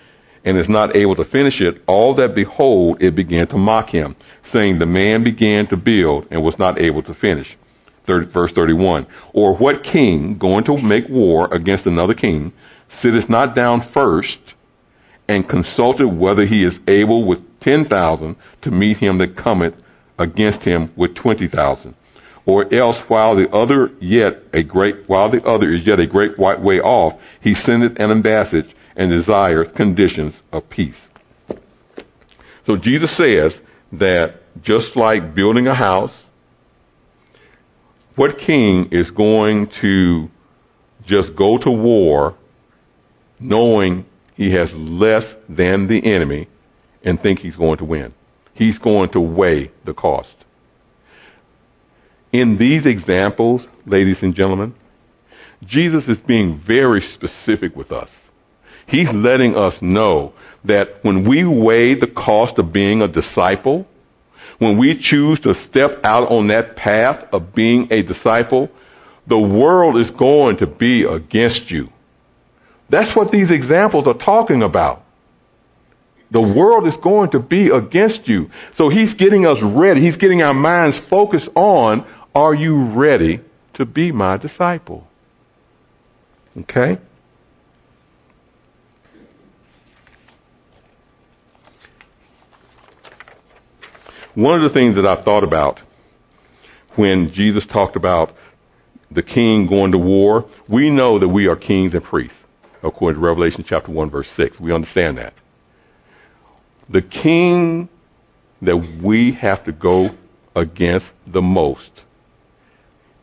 and 0.45 0.59
is 0.59 0.68
not 0.68 0.97
able 0.97 1.16
to 1.16 1.25
finish 1.25 1.61
it, 1.61 1.83
all 1.87 2.14
that 2.14 2.35
behold 2.35 3.01
it 3.01 3.14
began 3.14 3.47
to 3.49 3.57
mock 3.57 3.90
him, 3.90 4.16
saying 4.45 4.79
the 4.79 4.87
man 4.87 5.23
began 5.23 5.66
to 5.68 5.77
build 5.77 6.27
and 6.31 6.42
was 6.42 6.59
not 6.59 6.81
able 6.81 7.03
to 7.03 7.14
finish. 7.14 7.57
30, 8.07 8.27
verse 8.27 8.53
31. 8.53 9.07
Or 9.33 9.55
what 9.55 9.85
king 9.85 10.38
going 10.38 10.64
to 10.64 10.79
make 10.79 11.09
war 11.09 11.53
against 11.53 11.87
another 11.87 12.14
king 12.14 12.53
sitteth 12.88 13.29
not 13.29 13.55
down 13.55 13.81
first 13.81 14.40
and 15.28 15.48
consulted 15.48 16.08
whether 16.08 16.44
he 16.44 16.64
is 16.64 16.78
able 16.87 17.24
with 17.24 17.61
ten 17.61 17.85
thousand 17.85 18.37
to 18.62 18.70
meet 18.70 18.96
him 18.98 19.18
that 19.18 19.37
cometh 19.37 19.80
against 20.18 20.64
him 20.64 20.90
with 20.96 21.14
twenty 21.14 21.48
thousand? 21.48 21.94
or 22.44 22.72
else 22.74 22.98
while 23.00 23.35
the 23.35 23.50
other 23.52 23.92
yet 24.00 24.42
a 24.52 24.62
great 24.62 25.08
while 25.08 25.28
the 25.28 25.44
other 25.44 25.70
is 25.70 25.87
yet 25.87 26.00
a 26.00 26.06
great 26.06 26.38
way 26.38 26.80
off, 26.80 27.20
he 27.40 27.54
sendeth 27.54 27.98
an 28.00 28.11
ambassador 28.11 28.68
and 28.96 29.11
desireth 29.11 29.74
conditions 29.74 30.40
of 30.52 30.68
peace. 30.68 31.08
So 32.66 32.76
Jesus 32.76 33.11
says 33.11 33.61
that 33.92 34.62
just 34.62 34.96
like 34.96 35.35
building 35.35 35.66
a 35.66 35.74
house, 35.74 36.16
what 38.14 38.38
king 38.38 38.88
is 38.90 39.11
going 39.11 39.68
to 39.68 40.30
just 41.06 41.35
go 41.35 41.58
to 41.58 41.70
war 41.70 42.35
knowing 43.40 44.04
he 44.42 44.50
has 44.50 44.74
less 44.74 45.33
than 45.48 45.87
the 45.87 46.05
enemy 46.05 46.48
and 47.05 47.20
think 47.20 47.38
he's 47.38 47.55
going 47.55 47.76
to 47.76 47.85
win? 47.85 48.12
He's 48.55 48.78
going 48.78 49.11
to 49.11 49.20
weigh 49.20 49.70
the 49.85 49.94
cost. 49.94 50.35
In 52.33 52.57
these 52.57 52.85
examples, 52.85 53.68
ladies 53.87 54.22
and 54.22 54.35
gentlemen, 54.35 54.74
Jesus 55.64 56.09
is 56.09 56.18
being 56.18 56.59
very 56.59 57.00
specific 57.02 57.76
with 57.76 57.92
us. 57.92 58.11
He's 58.87 59.12
letting 59.12 59.57
us 59.57 59.81
know 59.81 60.33
that 60.64 61.05
when 61.05 61.22
we 61.22 61.44
weigh 61.44 61.94
the 61.94 62.09
cost 62.09 62.59
of 62.59 62.72
being 62.72 63.00
a 63.00 63.07
disciple, 63.07 63.87
when 64.59 64.76
we 64.76 64.98
choose 64.98 65.38
to 65.40 65.55
step 65.55 66.05
out 66.05 66.33
on 66.33 66.48
that 66.48 66.74
path 66.74 67.33
of 67.33 67.55
being 67.55 67.92
a 67.92 68.02
disciple, 68.02 68.70
the 69.28 69.38
world 69.38 69.98
is 69.98 70.11
going 70.11 70.57
to 70.57 70.66
be 70.66 71.05
against 71.05 71.70
you. 71.70 71.91
That's 72.92 73.16
what 73.16 73.31
these 73.31 73.50
examples 73.50 74.07
are 74.07 74.12
talking 74.12 74.62
about. 74.62 75.02
The 76.31 76.42
world 76.42 76.87
is 76.87 76.94
going 76.98 77.31
to 77.31 77.40
be 77.40 77.70
against 77.70 78.28
you. 78.28 78.50
So 78.74 78.90
he's 78.90 79.14
getting 79.14 79.46
us 79.46 79.62
ready. 79.62 80.02
He's 80.02 80.18
getting 80.18 80.42
our 80.42 80.52
minds 80.52 80.98
focused 80.98 81.48
on, 81.55 82.05
are 82.35 82.52
you 82.52 82.76
ready 82.83 83.40
to 83.74 83.87
be 83.87 84.12
my 84.12 84.37
disciple? 84.37 85.07
Okay? 86.59 86.98
One 94.35 94.57
of 94.57 94.62
the 94.62 94.70
things 94.70 94.96
that 94.96 95.07
I 95.07 95.14
thought 95.14 95.44
about 95.44 95.81
when 96.96 97.33
Jesus 97.33 97.64
talked 97.64 97.96
about 97.96 98.37
the 99.11 99.22
king 99.22 99.66
going 99.66 99.92
to 99.92 99.98
war, 99.98 100.44
we 100.68 100.90
know 100.90 101.18
that 101.18 101.28
we 101.28 101.46
are 101.46 101.57
kings 101.57 101.94
and 101.94 102.05
priests, 102.05 102.37
according 102.83 103.21
to 103.21 103.27
Revelation 103.27 103.64
chapter 103.66 103.90
1 103.90 104.11
verse 104.11 104.31
6. 104.31 104.59
We 104.61 104.73
understand 104.73 105.18
that. 105.18 105.35
The 106.88 107.03
king 107.03 107.88
that 108.62 108.77
we 108.77 109.33
have 109.33 109.64
to 109.64 109.73
go 109.73 110.11
against 110.55 111.07
the 111.27 111.42
most 111.42 111.90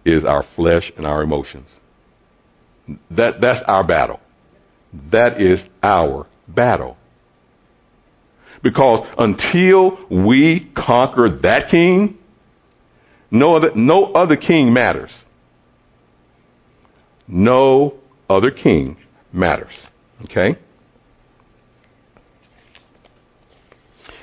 is 0.05 0.25
our 0.25 0.43
flesh 0.43 0.91
and 0.97 1.05
our 1.05 1.21
emotions. 1.21 1.69
That, 3.11 3.39
that's 3.41 3.61
our 3.63 3.83
battle. 3.83 4.19
That 5.11 5.39
is 5.41 5.63
our 5.83 6.25
battle. 6.47 6.97
Because 8.61 9.05
until 9.17 9.99
we 10.09 10.59
conquer 10.59 11.29
that 11.29 11.69
king, 11.69 12.17
no 13.31 13.55
other, 13.55 13.71
no 13.75 14.11
other 14.13 14.35
king 14.35 14.73
matters. 14.73 15.11
No 17.27 17.93
other 18.27 18.49
king 18.49 18.97
matters. 19.31 19.73
Okay? 20.23 20.57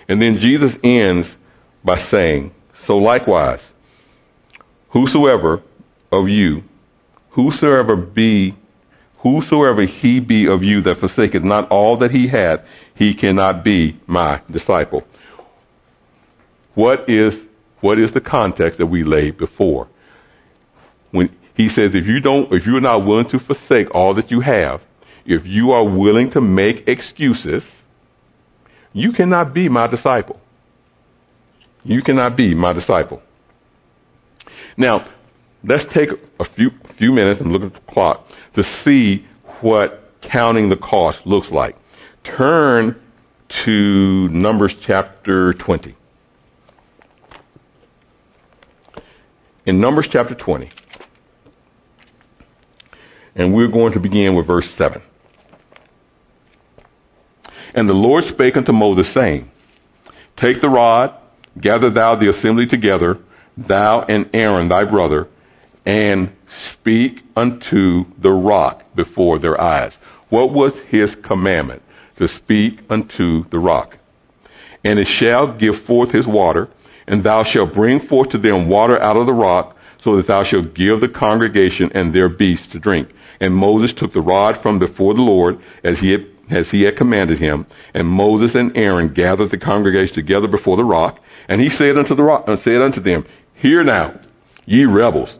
And 0.08 0.22
then 0.22 0.38
Jesus 0.38 0.76
ends 0.82 1.28
by 1.84 1.98
saying, 1.98 2.52
So 2.74 2.98
likewise, 2.98 3.60
whosoever 4.90 5.62
of 6.12 6.28
you, 6.28 6.64
whosoever 7.30 7.96
be, 7.96 8.54
whosoever 9.18 9.82
he 9.82 10.20
be 10.20 10.46
of 10.46 10.62
you 10.62 10.82
that 10.82 10.98
forsaketh 10.98 11.42
not 11.42 11.70
all 11.70 11.98
that 11.98 12.10
he 12.10 12.28
hath, 12.28 12.64
he 12.94 13.14
cannot 13.14 13.64
be 13.64 13.98
my 14.06 14.40
disciple. 14.50 15.06
What 16.74 17.08
is, 17.08 17.38
what 17.80 17.98
is 17.98 18.12
the 18.12 18.20
context 18.20 18.78
that 18.78 18.86
we 18.86 19.02
laid 19.02 19.36
before? 19.36 19.88
When 21.10 21.34
he 21.54 21.68
says, 21.68 21.94
if 21.94 22.06
you 22.06 22.20
don't, 22.20 22.52
if 22.52 22.66
you're 22.66 22.80
not 22.80 23.04
willing 23.04 23.28
to 23.28 23.38
forsake 23.38 23.94
all 23.94 24.14
that 24.14 24.30
you 24.30 24.40
have, 24.40 24.82
if 25.26 25.46
you 25.46 25.72
are 25.72 25.84
willing 25.84 26.30
to 26.30 26.40
make 26.40 26.88
excuses, 26.88 27.64
you 28.92 29.12
cannot 29.12 29.52
be 29.52 29.68
my 29.68 29.86
disciple. 29.86 30.40
You 31.84 32.00
cannot 32.02 32.36
be 32.36 32.54
my 32.54 32.72
disciple. 32.72 33.22
Now, 34.76 35.06
let's 35.64 35.84
take 35.84 36.10
a 36.38 36.44
few, 36.44 36.70
few 36.94 37.12
minutes 37.12 37.40
and 37.40 37.52
look 37.52 37.62
at 37.62 37.74
the 37.74 37.92
clock 37.92 38.28
to 38.54 38.62
see 38.62 39.26
what 39.60 40.12
counting 40.20 40.68
the 40.68 40.76
cost 40.76 41.26
looks 41.26 41.50
like. 41.50 41.76
Turn 42.24 43.00
to 43.48 44.28
Numbers 44.28 44.74
chapter 44.74 45.52
20. 45.52 45.94
In 49.64 49.80
Numbers 49.80 50.06
chapter 50.06 50.34
20, 50.34 50.70
and 53.34 53.52
we're 53.52 53.68
going 53.68 53.92
to 53.92 54.00
begin 54.00 54.34
with 54.34 54.46
verse 54.46 54.70
7. 54.70 55.02
And 57.76 57.88
the 57.88 57.94
Lord 57.94 58.24
spake 58.24 58.56
unto 58.56 58.72
Moses, 58.72 59.08
saying, 59.08 59.48
Take 60.34 60.60
the 60.60 60.68
rod, 60.68 61.14
gather 61.60 61.90
thou 61.90 62.16
the 62.16 62.28
assembly 62.28 62.66
together, 62.66 63.18
thou 63.56 64.02
and 64.02 64.30
Aaron 64.34 64.68
thy 64.68 64.84
brother, 64.84 65.28
and 65.84 66.34
speak 66.50 67.22
unto 67.36 68.06
the 68.18 68.32
rock 68.32 68.82
before 68.96 69.38
their 69.38 69.60
eyes. 69.60 69.92
What 70.30 70.50
was 70.52 70.76
his 70.90 71.14
commandment? 71.14 71.82
to 72.16 72.28
speak 72.28 72.80
unto 72.90 73.44
the 73.48 73.58
rock. 73.58 73.98
And 74.84 74.98
it 74.98 75.06
shall 75.06 75.52
give 75.52 75.78
forth 75.78 76.10
his 76.10 76.26
water, 76.26 76.68
and 77.06 77.22
thou 77.22 77.42
shalt 77.42 77.74
bring 77.74 78.00
forth 78.00 78.30
to 78.30 78.38
them 78.38 78.68
water 78.68 79.00
out 79.00 79.16
of 79.16 79.26
the 79.26 79.32
rock, 79.32 79.76
so 80.00 80.16
that 80.16 80.26
thou 80.26 80.44
shalt 80.44 80.74
give 80.74 81.00
the 81.00 81.08
congregation 81.08 81.90
and 81.94 82.12
their 82.12 82.28
beasts 82.28 82.68
to 82.68 82.78
drink. 82.78 83.08
And 83.40 83.54
Moses 83.54 83.92
took 83.92 84.12
the 84.12 84.20
rod 84.20 84.56
from 84.56 84.78
before 84.78 85.14
the 85.14 85.22
Lord, 85.22 85.58
as 85.82 85.98
he 85.98 86.12
had, 86.12 86.26
as 86.50 86.70
he 86.70 86.82
had 86.82 86.96
commanded 86.96 87.38
him. 87.38 87.66
And 87.94 88.06
Moses 88.08 88.54
and 88.54 88.76
Aaron 88.76 89.08
gathered 89.08 89.50
the 89.50 89.58
congregation 89.58 90.14
together 90.14 90.48
before 90.48 90.76
the 90.76 90.84
rock, 90.84 91.20
and 91.48 91.60
he 91.60 91.70
said 91.70 91.98
unto 91.98 92.14
the 92.14 92.22
rock, 92.22 92.48
and 92.48 92.58
said 92.58 92.82
unto 92.82 93.00
them, 93.00 93.26
Hear 93.54 93.84
now, 93.84 94.18
ye 94.64 94.84
rebels, 94.84 95.36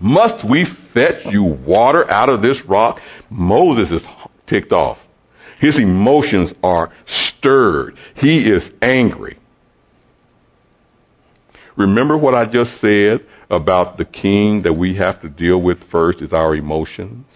must 0.00 0.44
we 0.44 0.64
fetch 0.64 1.26
you 1.26 1.42
water 1.42 2.08
out 2.10 2.28
of 2.28 2.42
this 2.42 2.64
rock? 2.64 3.00
Moses 3.30 3.90
is 3.90 4.06
ticked 4.46 4.72
off. 4.72 5.04
His 5.58 5.78
emotions 5.78 6.54
are 6.62 6.92
stirred. 7.06 7.96
He 8.14 8.48
is 8.48 8.70
angry. 8.80 9.36
Remember 11.76 12.16
what 12.16 12.34
I 12.34 12.44
just 12.44 12.80
said 12.80 13.24
about 13.50 13.96
the 13.96 14.04
king 14.04 14.62
that 14.62 14.72
we 14.72 14.94
have 14.94 15.20
to 15.22 15.28
deal 15.28 15.58
with 15.58 15.84
first 15.84 16.22
is 16.22 16.32
our 16.32 16.54
emotions 16.54 17.26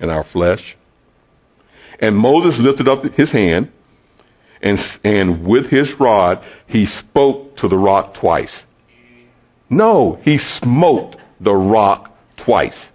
and 0.00 0.10
our 0.10 0.22
flesh? 0.22 0.76
And 2.00 2.16
Moses 2.16 2.58
lifted 2.58 2.88
up 2.88 3.04
his 3.04 3.30
hand 3.30 3.70
and, 4.62 4.80
and 5.04 5.44
with 5.44 5.68
his 5.68 5.98
rod, 6.00 6.42
he 6.66 6.86
spoke 6.86 7.56
to 7.58 7.68
the 7.68 7.76
rock 7.76 8.14
twice. 8.14 8.64
No, 9.68 10.18
he 10.24 10.38
smote 10.38 11.16
the 11.40 11.54
rock 11.54 12.16
twice. 12.36 12.90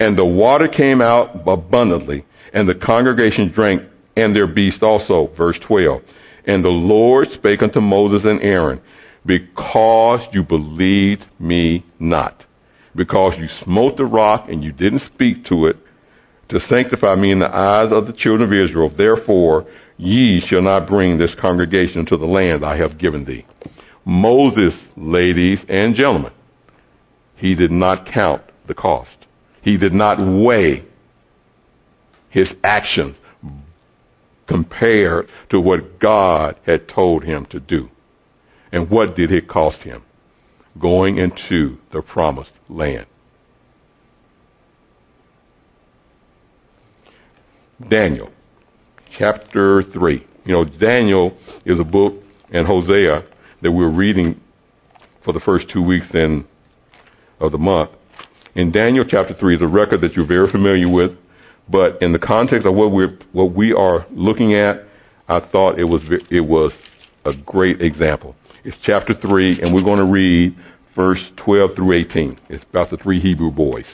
And 0.00 0.16
the 0.16 0.24
water 0.24 0.68
came 0.68 1.00
out 1.00 1.42
abundantly 1.46 2.24
and 2.52 2.68
the 2.68 2.74
congregation 2.74 3.48
drank 3.48 3.82
and 4.16 4.34
their 4.34 4.46
beast 4.46 4.82
also. 4.82 5.26
Verse 5.26 5.58
12. 5.58 6.02
And 6.46 6.64
the 6.64 6.70
Lord 6.70 7.30
spake 7.30 7.62
unto 7.62 7.80
Moses 7.80 8.24
and 8.24 8.42
Aaron, 8.42 8.80
because 9.24 10.26
you 10.32 10.42
believed 10.42 11.24
me 11.38 11.84
not, 11.98 12.44
because 12.96 13.38
you 13.38 13.46
smote 13.48 13.96
the 13.96 14.04
rock 14.04 14.48
and 14.48 14.64
you 14.64 14.72
didn't 14.72 15.00
speak 15.00 15.44
to 15.46 15.66
it 15.66 15.76
to 16.52 16.60
sanctify 16.60 17.14
me 17.14 17.30
in 17.30 17.38
the 17.38 17.54
eyes 17.54 17.92
of 17.92 18.06
the 18.06 18.12
children 18.12 18.48
of 18.48 18.52
Israel. 18.52 18.88
Therefore, 18.88 19.66
ye 19.96 20.40
shall 20.40 20.62
not 20.62 20.86
bring 20.86 21.18
this 21.18 21.34
congregation 21.34 22.06
to 22.06 22.16
the 22.16 22.26
land 22.26 22.64
I 22.64 22.76
have 22.76 22.98
given 22.98 23.24
thee. 23.24 23.44
Moses, 24.04 24.74
ladies 24.96 25.64
and 25.68 25.94
gentlemen, 25.94 26.32
he 27.36 27.54
did 27.54 27.72
not 27.72 28.06
count 28.06 28.42
the 28.66 28.74
cost. 28.74 29.16
He 29.62 29.76
did 29.76 29.94
not 29.94 30.18
weigh 30.20 30.84
his 32.28 32.54
actions 32.62 33.16
compared 34.46 35.28
to 35.48 35.60
what 35.60 35.98
God 35.98 36.56
had 36.64 36.88
told 36.88 37.24
him 37.24 37.46
to 37.46 37.60
do. 37.60 37.88
And 38.70 38.90
what 38.90 39.16
did 39.16 39.32
it 39.32 39.48
cost 39.48 39.82
him? 39.82 40.02
Going 40.78 41.18
into 41.18 41.78
the 41.90 42.02
promised 42.02 42.52
land. 42.68 43.06
Daniel, 47.88 48.30
chapter 49.10 49.82
3. 49.82 50.24
You 50.44 50.52
know, 50.52 50.64
Daniel 50.64 51.36
is 51.64 51.78
a 51.78 51.84
book 51.84 52.22
and 52.50 52.66
Hosea 52.66 53.24
that 53.60 53.70
we're 53.70 53.88
reading 53.88 54.40
for 55.20 55.32
the 55.32 55.40
first 55.40 55.68
two 55.68 55.82
weeks 55.82 56.14
in, 56.14 56.44
of 57.40 57.52
the 57.52 57.58
month. 57.58 57.90
In 58.54 58.70
Daniel 58.70 59.04
chapter 59.04 59.34
3 59.34 59.56
is 59.56 59.62
a 59.62 59.66
record 59.66 60.00
that 60.02 60.16
you're 60.16 60.24
very 60.24 60.48
familiar 60.48 60.88
with. 60.88 61.16
But 61.68 62.02
in 62.02 62.12
the 62.12 62.18
context 62.18 62.66
of 62.66 62.74
what 62.74 62.90
we're, 62.90 63.16
what 63.32 63.52
we 63.52 63.72
are 63.72 64.04
looking 64.10 64.54
at, 64.54 64.84
I 65.28 65.40
thought 65.40 65.78
it 65.78 65.84
was 65.84 66.10
it 66.10 66.40
was 66.40 66.74
a 67.24 67.32
great 67.32 67.80
example. 67.80 68.36
It's 68.64 68.76
chapter 68.76 69.14
three, 69.14 69.60
and 69.60 69.72
we're 69.72 69.82
going 69.82 69.98
to 69.98 70.04
read 70.04 70.54
verse 70.90 71.32
12 71.36 71.74
through 71.74 71.92
18. 71.92 72.38
It's 72.48 72.64
about 72.64 72.90
the 72.90 72.96
three 72.96 73.20
Hebrew 73.20 73.50
boys. 73.50 73.86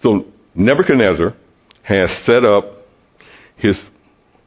So 0.00 0.31
Nebuchadnezzar 0.54 1.34
has 1.82 2.10
set 2.10 2.44
up 2.44 2.86
his 3.56 3.80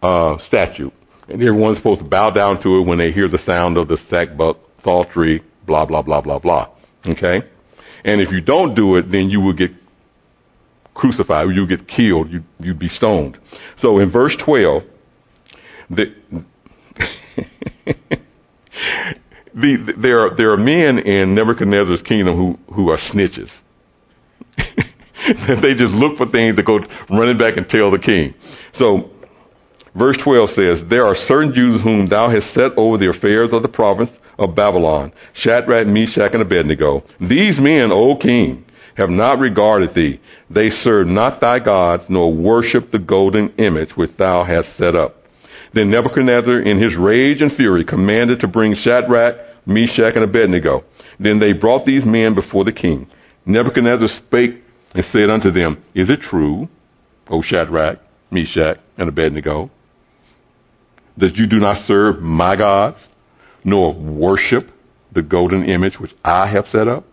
uh, 0.01 0.37
statue, 0.37 0.91
and 1.27 1.41
everyone's 1.41 1.77
supposed 1.77 1.99
to 1.99 2.05
bow 2.05 2.29
down 2.29 2.59
to 2.61 2.77
it 2.77 2.81
when 2.81 2.97
they 2.97 3.11
hear 3.11 3.27
the 3.27 3.37
sound 3.37 3.77
of 3.77 3.87
the 3.87 3.95
sackbut, 3.95 4.57
psaltery, 4.83 5.41
blah, 5.65 5.85
blah, 5.85 6.01
blah, 6.01 6.21
blah, 6.21 6.39
blah. 6.39 6.69
Okay? 7.05 7.43
And 8.03 8.21
if 8.21 8.31
you 8.31 8.41
don't 8.41 8.75
do 8.75 8.97
it, 8.97 9.11
then 9.11 9.29
you 9.29 9.41
will 9.41 9.53
get 9.53 9.71
crucified, 10.93 11.49
you'll 11.49 11.65
get 11.65 11.87
killed, 11.87 12.31
you, 12.31 12.43
you'd 12.59 12.79
be 12.79 12.89
stoned. 12.89 13.37
So 13.77 13.99
in 13.99 14.09
verse 14.09 14.35
12, 14.35 14.83
the, 15.89 16.13
the, 19.53 19.77
there, 19.97 20.27
are, 20.27 20.35
there 20.35 20.51
are 20.51 20.57
men 20.57 20.99
in 20.99 21.35
Nebuchadnezzar's 21.35 22.01
kingdom 22.01 22.35
who, 22.35 22.59
who 22.73 22.91
are 22.91 22.97
snitches. 22.97 23.49
they 25.47 25.73
just 25.73 25.93
look 25.93 26.17
for 26.17 26.27
things 26.27 26.55
to 26.55 26.63
go 26.63 26.85
running 27.09 27.38
back 27.38 27.57
and 27.57 27.67
tell 27.67 27.91
the 27.91 27.99
king. 27.99 28.33
So 28.73 29.11
verse 29.95 30.17
12 30.17 30.51
says, 30.51 30.85
There 30.85 31.05
are 31.05 31.15
certain 31.15 31.53
Jews 31.53 31.81
whom 31.81 32.07
thou 32.07 32.29
hast 32.29 32.51
set 32.51 32.77
over 32.77 32.97
the 32.97 33.09
affairs 33.09 33.53
of 33.53 33.61
the 33.61 33.67
province 33.67 34.11
of 34.38 34.55
Babylon, 34.55 35.13
Shadrach, 35.33 35.88
Meshach, 35.88 36.33
and 36.33 36.41
Abednego. 36.41 37.03
These 37.19 37.59
men, 37.59 37.91
O 37.91 38.15
king, 38.15 38.65
have 38.95 39.09
not 39.09 39.39
regarded 39.39 39.93
thee. 39.93 40.19
They 40.49 40.69
serve 40.69 41.07
not 41.07 41.39
thy 41.39 41.59
gods, 41.59 42.09
nor 42.09 42.31
worship 42.31 42.91
the 42.91 42.99
golden 42.99 43.53
image 43.57 43.97
which 43.97 44.15
thou 44.17 44.43
hast 44.43 44.75
set 44.75 44.95
up. 44.95 45.23
Then 45.73 45.89
Nebuchadnezzar, 45.89 46.59
in 46.59 46.77
his 46.77 46.95
rage 46.95 47.41
and 47.41 47.51
fury, 47.51 47.83
commanded 47.83 48.41
to 48.41 48.47
bring 48.47 48.75
Shadrach, 48.75 49.39
Meshach, 49.65 50.15
and 50.15 50.23
Abednego. 50.23 50.85
Then 51.19 51.39
they 51.39 51.53
brought 51.53 51.85
these 51.85 52.05
men 52.05 52.35
before 52.35 52.63
the 52.63 52.71
king. 52.71 53.07
Nebuchadnezzar 53.45 54.07
spake 54.07 54.63
and 54.95 55.05
said 55.05 55.29
unto 55.29 55.51
them, 55.51 55.84
Is 55.93 56.10
it 56.10 56.21
true, 56.21 56.69
O 57.29 57.41
Shadrach, 57.41 57.99
Meshach, 58.31 58.79
and 58.97 59.10
Abednego, 59.10 59.69
that 61.17 61.38
you 61.38 61.45
do 61.45 61.60
not 61.60 61.79
serve 61.79 62.21
my 62.21 62.55
gods, 62.55 62.97
nor 63.63 63.93
worship 63.93 64.71
the 65.12 65.21
golden 65.21 65.65
image 65.65 65.99
which 65.99 66.15
I 66.23 66.47
have 66.47 66.69
set 66.69 66.88
up? 66.88 67.03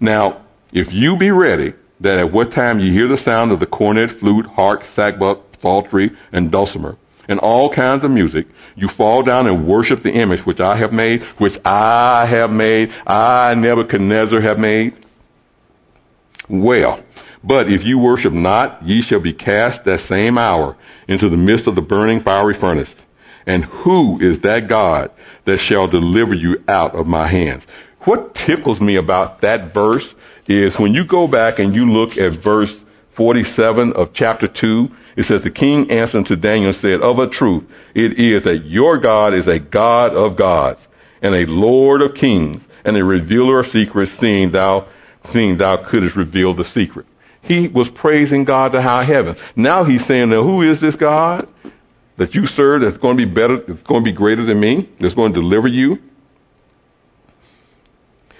Now, 0.00 0.42
if 0.72 0.92
you 0.92 1.16
be 1.16 1.30
ready, 1.30 1.74
that 2.00 2.18
at 2.18 2.32
what 2.32 2.52
time 2.52 2.80
you 2.80 2.92
hear 2.92 3.08
the 3.08 3.16
sound 3.16 3.52
of 3.52 3.60
the 3.60 3.66
cornet, 3.66 4.10
flute, 4.10 4.46
harp, 4.46 4.82
sackbut, 4.82 5.40
psaltery, 5.62 6.10
and 6.32 6.50
dulcimer, 6.50 6.96
and 7.28 7.38
all 7.38 7.72
kinds 7.72 8.04
of 8.04 8.10
music, 8.10 8.46
you 8.74 8.88
fall 8.88 9.22
down 9.22 9.46
and 9.46 9.66
worship 9.66 10.02
the 10.02 10.12
image 10.12 10.44
which 10.44 10.60
I 10.60 10.76
have 10.76 10.92
made, 10.92 11.22
which 11.38 11.58
I 11.64 12.26
have 12.26 12.50
made, 12.50 12.92
I, 13.06 13.54
Nebuchadnezzar, 13.54 14.40
have 14.40 14.58
made. 14.58 15.05
Well, 16.48 17.00
but 17.42 17.70
if 17.70 17.84
you 17.84 17.98
worship 17.98 18.32
not, 18.32 18.82
ye 18.84 19.02
shall 19.02 19.20
be 19.20 19.32
cast 19.32 19.84
that 19.84 20.00
same 20.00 20.38
hour 20.38 20.76
into 21.08 21.28
the 21.28 21.36
midst 21.36 21.66
of 21.66 21.74
the 21.74 21.82
burning 21.82 22.20
fiery 22.20 22.54
furnace. 22.54 22.94
And 23.46 23.64
who 23.64 24.20
is 24.20 24.40
that 24.40 24.68
God 24.68 25.10
that 25.44 25.58
shall 25.58 25.86
deliver 25.86 26.34
you 26.34 26.62
out 26.66 26.94
of 26.94 27.06
my 27.06 27.28
hands? 27.28 27.64
What 28.00 28.34
tickles 28.34 28.80
me 28.80 28.96
about 28.96 29.40
that 29.42 29.72
verse 29.72 30.12
is 30.46 30.78
when 30.78 30.94
you 30.94 31.04
go 31.04 31.26
back 31.26 31.58
and 31.58 31.74
you 31.74 31.90
look 31.92 32.18
at 32.18 32.32
verse 32.32 32.74
47 33.14 33.94
of 33.94 34.12
chapter 34.12 34.46
2, 34.46 34.90
it 35.16 35.24
says, 35.24 35.42
The 35.42 35.50
king 35.50 35.90
answered 35.90 36.26
to 36.26 36.36
Daniel 36.36 36.68
and 36.68 36.76
said, 36.76 37.00
Of 37.00 37.18
a 37.18 37.28
truth, 37.28 37.64
it 37.94 38.18
is 38.18 38.44
that 38.44 38.66
your 38.66 38.98
God 38.98 39.34
is 39.34 39.46
a 39.46 39.58
God 39.58 40.14
of 40.14 40.36
gods, 40.36 40.80
and 41.22 41.34
a 41.34 41.46
Lord 41.46 42.02
of 42.02 42.14
kings, 42.14 42.62
and 42.84 42.96
a 42.96 43.04
revealer 43.04 43.60
of 43.60 43.68
secrets, 43.68 44.12
seeing 44.12 44.50
thou, 44.50 44.86
seeing 45.28 45.56
thou 45.56 45.84
couldst 45.84 46.16
reveal 46.16 46.54
the 46.54 46.64
secret. 46.64 47.06
He 47.42 47.68
was 47.68 47.88
praising 47.88 48.44
God 48.44 48.72
to 48.72 48.82
high 48.82 49.04
heaven. 49.04 49.36
Now 49.54 49.84
he's 49.84 50.04
saying, 50.04 50.30
now 50.30 50.42
who 50.42 50.62
is 50.62 50.80
this 50.80 50.96
God 50.96 51.48
that 52.16 52.34
you 52.34 52.46
serve 52.46 52.80
that's 52.80 52.96
going 52.96 53.16
to 53.16 53.26
be 53.26 53.32
better, 53.32 53.58
that's 53.60 53.82
going 53.82 54.02
to 54.02 54.10
be 54.10 54.16
greater 54.16 54.44
than 54.44 54.58
me, 54.58 54.88
that's 54.98 55.14
going 55.14 55.32
to 55.32 55.40
deliver 55.40 55.68
you? 55.68 56.02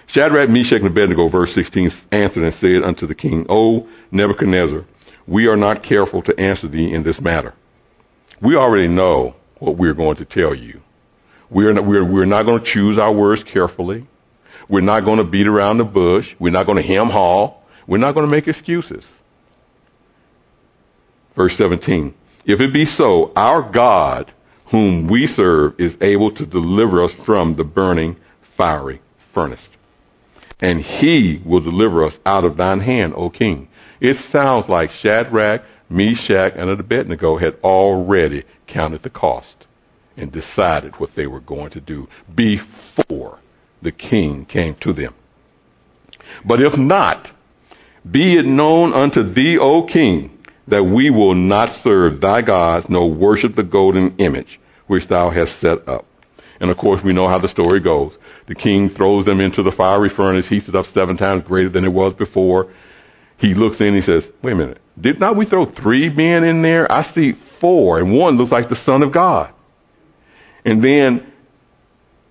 Shadrach, 0.06 0.48
Meshach, 0.48 0.78
and 0.78 0.86
Abednego, 0.86 1.28
verse 1.28 1.52
16, 1.52 1.92
answered 2.12 2.44
and 2.44 2.54
said 2.54 2.82
unto 2.82 3.06
the 3.06 3.14
king, 3.14 3.46
O 3.48 3.88
Nebuchadnezzar, 4.10 4.84
we 5.26 5.48
are 5.48 5.56
not 5.56 5.82
careful 5.82 6.22
to 6.22 6.38
answer 6.38 6.68
thee 6.68 6.92
in 6.92 7.02
this 7.02 7.20
matter. 7.20 7.54
We 8.40 8.56
already 8.56 8.88
know 8.88 9.34
what 9.58 9.76
we're 9.76 9.94
going 9.94 10.16
to 10.16 10.24
tell 10.24 10.54
you. 10.54 10.80
We're 11.50 11.72
not, 11.72 11.84
we're, 11.84 12.04
we're 12.04 12.24
not 12.24 12.46
going 12.46 12.60
to 12.60 12.64
choose 12.64 12.98
our 12.98 13.12
words 13.12 13.42
carefully. 13.42 14.06
We're 14.68 14.80
not 14.80 15.04
going 15.04 15.18
to 15.18 15.24
beat 15.24 15.46
around 15.46 15.78
the 15.78 15.84
bush. 15.84 16.34
We're 16.38 16.52
not 16.52 16.66
going 16.66 16.76
to 16.76 16.82
hem 16.82 17.10
haw. 17.10 17.54
We're 17.86 17.98
not 17.98 18.14
going 18.14 18.26
to 18.26 18.32
make 18.32 18.48
excuses. 18.48 19.04
Verse 21.34 21.56
17. 21.56 22.14
If 22.44 22.60
it 22.60 22.72
be 22.72 22.84
so, 22.84 23.32
our 23.36 23.62
God, 23.62 24.30
whom 24.66 25.06
we 25.06 25.26
serve, 25.26 25.78
is 25.78 25.96
able 26.00 26.30
to 26.32 26.46
deliver 26.46 27.04
us 27.04 27.12
from 27.12 27.54
the 27.54 27.64
burning 27.64 28.16
fiery 28.42 29.00
furnace 29.18 29.60
and 30.60 30.80
he 30.80 31.40
will 31.44 31.60
deliver 31.60 32.04
us 32.04 32.18
out 32.24 32.44
of 32.44 32.56
thine 32.56 32.80
hand, 32.80 33.14
O 33.14 33.30
king. 33.30 33.68
It 34.00 34.16
sounds 34.16 34.68
like 34.68 34.92
Shadrach, 34.92 35.64
Meshach, 35.88 36.54
and 36.56 36.70
Abednego 36.70 37.36
had 37.36 37.56
already 37.62 38.44
counted 38.66 39.02
the 39.02 39.10
cost 39.10 39.66
and 40.16 40.32
decided 40.32 40.98
what 40.98 41.14
they 41.14 41.26
were 41.26 41.40
going 41.40 41.70
to 41.70 41.80
do 41.80 42.08
before 42.34 43.38
the 43.86 43.92
king 43.92 44.44
came 44.44 44.74
to 44.74 44.92
them. 44.92 45.14
But 46.44 46.60
if 46.60 46.76
not, 46.76 47.30
be 48.10 48.36
it 48.36 48.44
known 48.44 48.92
unto 48.92 49.22
thee, 49.22 49.58
O 49.58 49.84
king, 49.84 50.36
that 50.66 50.82
we 50.82 51.10
will 51.10 51.36
not 51.36 51.70
serve 51.70 52.20
thy 52.20 52.42
gods, 52.42 52.90
nor 52.90 53.08
worship 53.08 53.54
the 53.54 53.62
golden 53.62 54.16
image 54.16 54.58
which 54.88 55.06
thou 55.06 55.30
hast 55.30 55.60
set 55.60 55.88
up. 55.88 56.04
And 56.58 56.68
of 56.68 56.76
course, 56.76 57.00
we 57.00 57.12
know 57.12 57.28
how 57.28 57.38
the 57.38 57.48
story 57.48 57.78
goes. 57.78 58.18
The 58.46 58.56
king 58.56 58.90
throws 58.90 59.24
them 59.24 59.40
into 59.40 59.62
the 59.62 59.70
fiery 59.70 60.08
furnace, 60.08 60.48
heats 60.48 60.68
it 60.68 60.74
up 60.74 60.86
seven 60.86 61.16
times 61.16 61.44
greater 61.44 61.68
than 61.68 61.84
it 61.84 61.92
was 61.92 62.12
before. 62.12 62.72
He 63.36 63.54
looks 63.54 63.80
in, 63.80 63.88
and 63.88 63.96
he 63.96 64.02
says, 64.02 64.24
wait 64.42 64.54
a 64.54 64.56
minute, 64.56 64.80
did 65.00 65.20
not 65.20 65.36
we 65.36 65.46
throw 65.46 65.64
three 65.64 66.08
men 66.08 66.42
in 66.42 66.60
there? 66.62 66.90
I 66.90 67.02
see 67.02 67.32
four, 67.32 68.00
and 68.00 68.12
one 68.12 68.36
looks 68.36 68.50
like 68.50 68.68
the 68.68 68.74
son 68.74 69.04
of 69.04 69.12
God. 69.12 69.52
And 70.64 70.82
then 70.82 71.32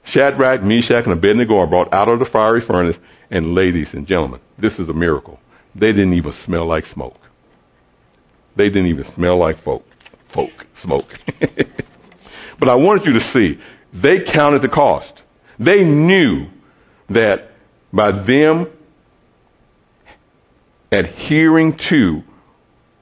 Shadrach, 0.05 0.61
Meshach, 0.61 1.03
and 1.03 1.13
Abednego 1.13 1.57
are 1.59 1.67
brought 1.67 1.93
out 1.93 2.07
of 2.07 2.19
the 2.19 2.25
fiery 2.25 2.61
furnace, 2.61 2.97
and 3.29 3.53
ladies 3.53 3.93
and 3.93 4.07
gentlemen, 4.07 4.39
this 4.57 4.79
is 4.79 4.87
a 4.87 4.93
miracle. 4.93 5.39
They 5.73 5.91
didn't 5.91 6.13
even 6.13 6.31
smell 6.31 6.65
like 6.65 6.85
smoke. 6.85 7.19
They 8.55 8.69
didn't 8.69 8.87
even 8.87 9.05
smell 9.11 9.37
like 9.37 9.57
folk, 9.57 9.85
folk, 10.27 10.65
smoke. 10.77 11.19
but 12.59 12.69
I 12.69 12.75
wanted 12.75 13.07
you 13.07 13.13
to 13.13 13.21
see, 13.21 13.59
they 13.91 14.21
counted 14.21 14.61
the 14.61 14.69
cost. 14.69 15.13
They 15.59 15.83
knew 15.83 16.47
that 17.09 17.51
by 17.91 18.11
them 18.11 18.67
adhering 20.91 21.77
to 21.77 22.23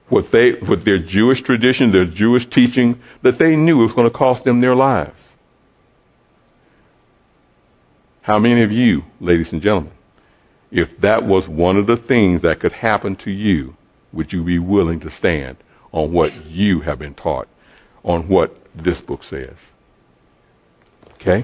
what 0.10 0.32
they, 0.32 0.52
what 0.54 0.86
their 0.86 1.00
Jewish 1.00 1.42
tradition, 1.42 1.92
their 1.92 2.06
Jewish 2.06 2.48
teaching, 2.48 3.02
that 3.22 3.38
they 3.38 3.56
knew 3.56 3.82
it 3.82 3.84
was 3.84 3.94
going 3.94 4.08
to 4.08 4.16
cost 4.16 4.44
them 4.44 4.62
their 4.62 4.76
lives. 4.76 5.20
How 8.24 8.40
many 8.40 8.62
of 8.62 8.72
you, 8.72 9.04
ladies 9.20 9.52
and 9.52 9.62
gentlemen, 9.62 9.92
if 10.72 10.98
that 11.02 11.26
was 11.26 11.46
one 11.46 11.76
of 11.76 11.88
the 11.88 11.98
things 11.98 12.44
that 12.44 12.62
could 12.62 12.72
happen 12.72 13.18
to 13.18 13.30
you, 13.30 13.76
would 14.14 14.32
you 14.32 14.44
be 14.44 14.60
willing 14.60 15.02
to 15.02 15.12
stand 15.12 15.58
on 15.92 16.14
what 16.14 16.46
you 16.46 16.80
have 16.80 17.00
been 17.00 17.16
taught, 17.16 17.50
on 18.02 18.30
what 18.30 18.56
this 18.74 19.02
book 19.02 19.26
says? 19.26 19.56
Okay? 21.16 21.44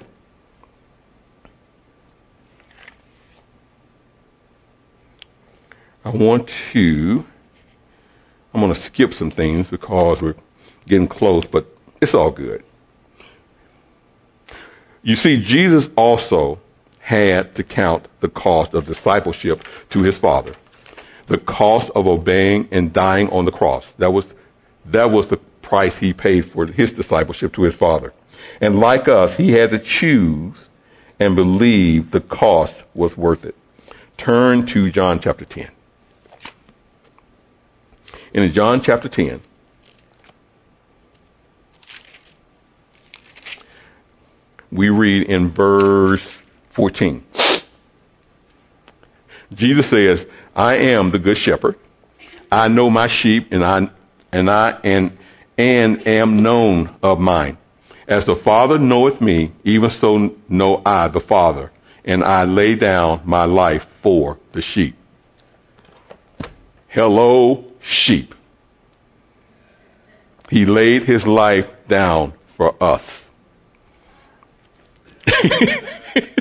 I 6.06 6.10
want 6.12 6.48
to, 6.72 7.26
I'm 8.54 8.62
going 8.62 8.74
to 8.74 8.80
skip 8.80 9.14
some 9.14 9.32
things 9.32 9.68
because 9.68 10.22
we're 10.22 10.36
getting 10.88 11.10
close, 11.10 11.46
but 11.46 11.68
it's 12.00 12.14
all 12.14 12.32
good. 12.32 12.64
You 15.04 15.18
see, 15.18 15.44
Jesus 15.44 15.90
also 15.98 16.60
had 17.10 17.56
to 17.56 17.64
count 17.64 18.08
the 18.20 18.30
cost 18.30 18.76
of 18.76 18.86
discipleship 18.86 19.68
to 19.90 20.04
his 20.04 20.16
Father. 20.16 20.54
The 21.26 21.40
cost 21.40 21.90
of 21.96 22.06
obeying 22.06 22.68
and 22.70 22.94
dying 22.94 23.32
on 23.32 23.46
the 23.46 23.52
cross. 23.52 23.84
That 23.98 24.14
was, 24.14 24.28
that 24.86 25.10
was 25.10 25.26
the 25.26 25.38
price 25.38 25.98
he 25.98 26.14
paid 26.14 26.46
for 26.46 26.68
his 26.68 26.92
discipleship 26.92 27.54
to 27.54 27.64
his 27.64 27.74
Father. 27.74 28.14
And 28.62 28.80
like 28.80 29.08
us, 29.08 29.36
he 29.36 29.54
had 29.54 29.72
to 29.72 29.80
choose 29.80 30.70
and 31.20 31.36
believe 31.36 32.12
the 32.12 32.22
cost 32.22 32.76
was 32.94 33.18
worth 33.18 33.44
it. 33.44 33.56
Turn 34.20 34.68
to 34.68 34.92
John 34.92 35.20
chapter 35.20 35.46
10. 35.46 35.68
in 38.36 38.54
John 38.54 38.84
chapter 38.84 39.10
10, 39.10 39.42
we 44.72 44.90
read 44.90 45.24
in 45.28 45.48
verse 45.48 46.24
14. 46.80 47.26
Jesus 49.54 49.88
says, 49.88 50.26
I 50.56 50.78
am 50.78 51.10
the 51.10 51.20
good 51.20 51.36
shepherd. 51.36 51.76
I 52.50 52.70
know 52.70 52.90
my 52.90 53.08
sheep 53.08 53.50
and 53.52 53.66
I, 53.66 53.90
and 54.32 54.50
I, 54.50 54.80
and, 54.86 55.18
and 55.58 56.08
am 56.08 56.38
known 56.38 56.96
of 57.04 57.20
mine. 57.20 57.58
As 58.08 58.24
the 58.24 58.38
Father 58.38 58.78
knoweth 58.78 59.20
me, 59.20 59.52
even 59.66 59.90
so 59.90 60.38
know 60.48 60.82
I 60.86 61.10
the 61.10 61.20
Father, 61.20 61.70
and 62.06 62.24
I 62.24 62.46
lay 62.46 62.76
down 62.76 63.24
my 63.26 63.44
life 63.44 63.84
for 64.02 64.40
the 64.54 64.62
sheep. 64.62 64.96
Hello, 66.88 67.66
sheep. 67.82 68.34
He 70.50 70.66
laid 70.66 71.04
his 71.04 71.28
life 71.28 71.70
down 71.90 72.36
for 72.56 72.82
us. 72.82 73.04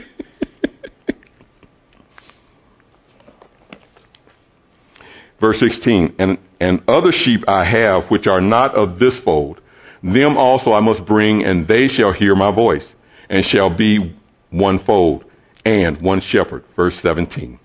Verse 5.40 5.60
16, 5.60 6.16
and, 6.18 6.38
and 6.58 6.82
other 6.88 7.12
sheep 7.12 7.44
I 7.48 7.64
have 7.64 8.10
which 8.10 8.26
are 8.26 8.40
not 8.40 8.74
of 8.74 8.98
this 8.98 9.16
fold. 9.18 9.60
Them 10.02 10.36
also 10.36 10.72
I 10.72 10.80
must 10.80 11.04
bring, 11.04 11.44
and 11.44 11.66
they 11.66 11.88
shall 11.88 12.12
hear 12.12 12.34
my 12.34 12.50
voice, 12.50 12.86
and 13.28 13.44
shall 13.44 13.70
be 13.70 14.16
one 14.50 14.78
fold, 14.78 15.24
and 15.64 16.00
one 16.00 16.20
shepherd. 16.20 16.64
Verse 16.74 16.98
17. 17.00 17.58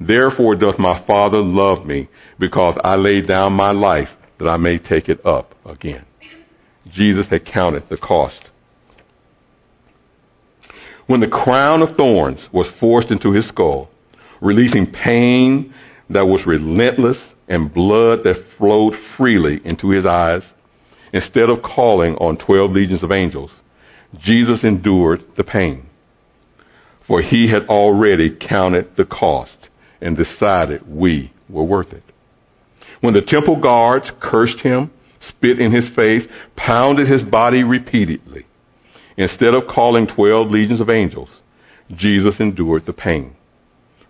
Therefore 0.00 0.54
doth 0.54 0.78
my 0.78 0.98
Father 0.98 1.38
love 1.38 1.84
me, 1.84 2.08
because 2.38 2.78
I 2.82 2.96
lay 2.96 3.20
down 3.20 3.52
my 3.52 3.72
life 3.72 4.16
that 4.38 4.48
I 4.48 4.56
may 4.56 4.78
take 4.78 5.10
it 5.10 5.24
up 5.26 5.54
again. 5.66 6.04
Jesus 6.88 7.28
had 7.28 7.44
counted 7.44 7.88
the 7.88 7.98
cost. 7.98 8.42
When 11.06 11.20
the 11.20 11.28
crown 11.28 11.82
of 11.82 11.96
thorns 11.96 12.50
was 12.52 12.68
forced 12.68 13.10
into 13.10 13.32
his 13.32 13.46
skull, 13.46 13.90
releasing 14.40 14.86
pain 14.86 15.74
that 16.10 16.26
was 16.26 16.44
relentless 16.44 17.18
and 17.48 17.72
blood 17.72 18.24
that 18.24 18.34
flowed 18.34 18.96
freely 18.96 19.60
into 19.64 19.90
his 19.90 20.04
eyes, 20.04 20.42
instead 21.12 21.48
of 21.48 21.62
calling 21.62 22.16
on 22.16 22.36
12 22.36 22.72
legions 22.72 23.02
of 23.02 23.12
angels, 23.12 23.52
Jesus 24.18 24.64
endured 24.64 25.36
the 25.36 25.44
pain. 25.44 25.86
For 27.00 27.20
he 27.20 27.46
had 27.46 27.68
already 27.68 28.30
counted 28.30 28.96
the 28.96 29.04
cost 29.04 29.56
and 30.00 30.16
decided 30.16 30.88
we 30.88 31.32
were 31.48 31.64
worth 31.64 31.92
it. 31.92 32.02
When 33.00 33.14
the 33.14 33.22
temple 33.22 33.56
guards 33.56 34.12
cursed 34.20 34.60
him, 34.60 34.90
spit 35.20 35.60
in 35.60 35.70
his 35.70 35.88
face, 35.88 36.26
pounded 36.56 37.06
his 37.06 37.22
body 37.22 37.62
repeatedly, 37.62 38.46
instead 39.16 39.54
of 39.54 39.66
calling 39.66 40.06
12 40.06 40.50
legions 40.50 40.80
of 40.80 40.90
angels, 40.90 41.40
Jesus 41.94 42.40
endured 42.40 42.86
the 42.86 42.92
pain 42.92 43.34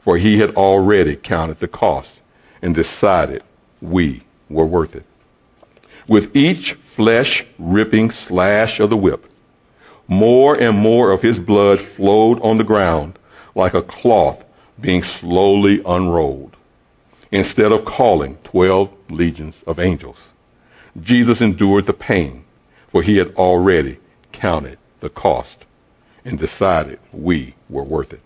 for 0.00 0.16
he 0.16 0.38
had 0.38 0.56
already 0.56 1.16
counted 1.16 1.58
the 1.60 1.68
cost 1.68 2.10
and 2.62 2.74
decided 2.74 3.42
we 3.80 4.22
were 4.48 4.66
worth 4.66 4.94
it. 4.96 5.04
With 6.08 6.34
each 6.34 6.72
flesh 6.72 7.44
ripping 7.58 8.10
slash 8.10 8.80
of 8.80 8.90
the 8.90 8.96
whip, 8.96 9.26
more 10.08 10.54
and 10.56 10.76
more 10.76 11.12
of 11.12 11.22
his 11.22 11.38
blood 11.38 11.80
flowed 11.80 12.40
on 12.42 12.56
the 12.56 12.64
ground 12.64 13.18
like 13.54 13.74
a 13.74 13.82
cloth 13.82 14.42
being 14.80 15.02
slowly 15.02 15.82
unrolled. 15.84 16.56
Instead 17.30 17.70
of 17.70 17.84
calling 17.84 18.36
twelve 18.42 18.90
legions 19.08 19.54
of 19.66 19.78
angels, 19.78 20.18
Jesus 21.00 21.40
endured 21.40 21.86
the 21.86 21.92
pain, 21.92 22.44
for 22.90 23.02
he 23.02 23.18
had 23.18 23.36
already 23.36 23.98
counted 24.32 24.78
the 24.98 25.08
cost 25.08 25.64
and 26.24 26.38
decided 26.38 26.98
we 27.12 27.54
were 27.68 27.84
worth 27.84 28.12
it. 28.12 28.20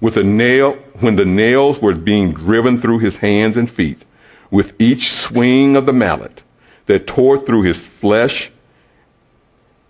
With 0.00 0.16
a 0.16 0.22
nail, 0.22 0.72
when 1.00 1.16
the 1.16 1.24
nails 1.24 1.80
were 1.80 1.94
being 1.94 2.32
driven 2.32 2.80
through 2.80 2.98
his 2.98 3.16
hands 3.16 3.56
and 3.56 3.70
feet, 3.70 4.02
with 4.50 4.74
each 4.80 5.12
swing 5.12 5.76
of 5.76 5.86
the 5.86 5.92
mallet 5.92 6.42
that 6.86 7.06
tore 7.06 7.38
through 7.38 7.62
his 7.62 7.76
flesh, 7.76 8.50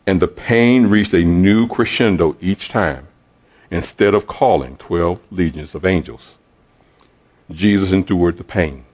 and 0.07 0.21
the 0.21 0.29
pain 0.29 0.87
reached 0.89 1.15
a 1.15 1.25
new 1.25 1.67
crescendo 1.69 2.37
each 2.41 2.69
time, 2.69 3.07
instead 3.71 4.15
of 4.15 4.27
calling 4.27 4.77
twelve 4.77 5.19
legions 5.31 5.75
of 5.75 5.85
angels. 5.85 6.37
Jesus 7.51 7.91
endured 7.91 8.39
the 8.39 8.45
pain, 8.45 8.85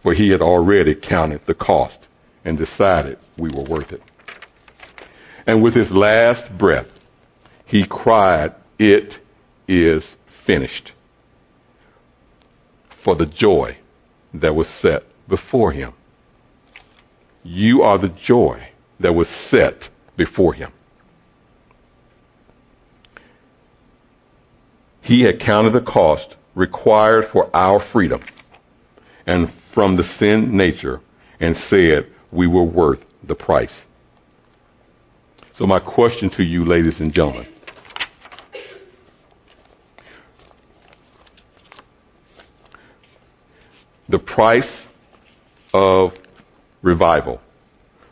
for 0.00 0.12
he 0.12 0.30
had 0.30 0.42
already 0.42 0.94
counted 0.94 1.44
the 1.46 1.54
cost 1.54 1.98
and 2.44 2.56
decided 2.56 3.18
we 3.36 3.50
were 3.50 3.62
worth 3.62 3.92
it. 3.92 4.02
And 5.46 5.62
with 5.62 5.74
his 5.74 5.90
last 5.90 6.56
breath, 6.56 6.88
he 7.66 7.84
cried, 7.84 8.54
It 8.78 9.18
is 9.70 10.16
finished 10.26 10.92
for 12.90 13.14
the 13.14 13.26
joy 13.26 13.76
that 14.34 14.54
was 14.54 14.68
set 14.68 15.04
before 15.28 15.70
him. 15.70 15.92
You 17.44 17.82
are 17.82 17.96
the 17.96 18.08
joy 18.08 18.68
that 18.98 19.14
was 19.14 19.28
set 19.28 19.88
before 20.16 20.52
him. 20.52 20.72
He 25.00 25.22
had 25.22 25.40
counted 25.40 25.70
the 25.70 25.80
cost 25.80 26.36
required 26.54 27.28
for 27.28 27.48
our 27.54 27.78
freedom 27.78 28.22
and 29.24 29.50
from 29.50 29.96
the 29.96 30.04
sin 30.04 30.56
nature 30.56 31.00
and 31.38 31.56
said 31.56 32.06
we 32.32 32.46
were 32.46 32.64
worth 32.64 33.04
the 33.22 33.36
price. 33.36 33.72
So 35.54 35.66
my 35.66 35.78
question 35.78 36.28
to 36.30 36.42
you, 36.42 36.64
ladies 36.64 37.00
and 37.00 37.14
gentlemen, 37.14 37.46
the 44.10 44.18
price 44.18 44.70
of 45.72 46.18
revival, 46.82 47.40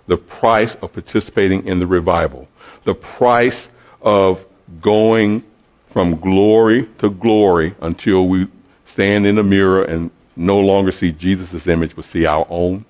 the 0.06 0.16
price 0.16 0.74
of 0.80 0.92
participating 0.92 1.66
in 1.66 1.80
the 1.80 1.86
revival, 1.86 2.48
the 2.84 2.94
price 2.94 3.68
of 4.00 4.44
going 4.80 5.42
from 5.90 6.16
glory 6.20 6.88
to 6.98 7.10
glory 7.10 7.74
until 7.80 8.28
we 8.28 8.46
stand 8.92 9.26
in 9.26 9.34
the 9.36 9.42
mirror 9.42 9.82
and 9.82 10.10
no 10.36 10.58
longer 10.58 10.92
see 10.92 11.10
Jesus' 11.10 11.66
image 11.66 11.96
but 11.96 12.04
see 12.04 12.26
our 12.26 12.46
own? 12.48 12.84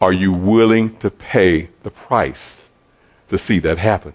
Are 0.00 0.12
you 0.12 0.32
willing 0.32 0.98
to 0.98 1.10
pay 1.10 1.70
the 1.82 1.90
price 1.90 2.52
to 3.30 3.38
see 3.38 3.60
that 3.60 3.78
happen? 3.78 4.12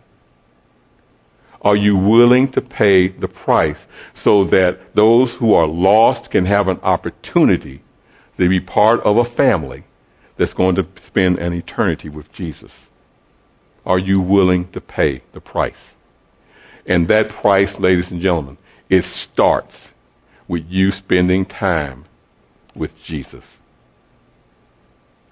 Are 1.62 1.76
you 1.76 1.98
willing 1.98 2.52
to 2.54 2.62
pay 2.62 3.10
the 3.10 3.28
price 3.28 3.78
so 4.16 4.46
that 4.46 4.96
those 4.96 5.34
who 5.34 5.54
are 5.54 5.68
lost 5.68 6.32
can 6.32 6.46
have 6.46 6.68
an 6.68 6.80
opportunity 6.84 7.82
to 8.38 8.48
be 8.48 8.62
part 8.62 9.02
of 9.02 9.18
a 9.18 9.26
family 9.26 9.84
that's 10.38 10.54
going 10.54 10.76
to 10.76 10.88
spend 11.04 11.40
an 11.40 11.54
eternity 11.54 12.08
with 12.08 12.32
Jesus? 12.32 12.72
Are 13.86 14.00
you 14.00 14.22
willing 14.22 14.70
to 14.72 14.80
pay 14.80 15.22
the 15.34 15.42
price? 15.42 15.74
And 16.86 17.08
that 17.10 17.30
price, 17.30 17.78
ladies 17.78 18.10
and 18.10 18.22
gentlemen, 18.22 18.58
it 18.90 19.04
starts 19.04 19.76
with 20.48 20.66
you 20.70 20.92
spending 20.92 21.46
time 21.46 22.06
with 22.74 23.02
Jesus. 23.04 23.44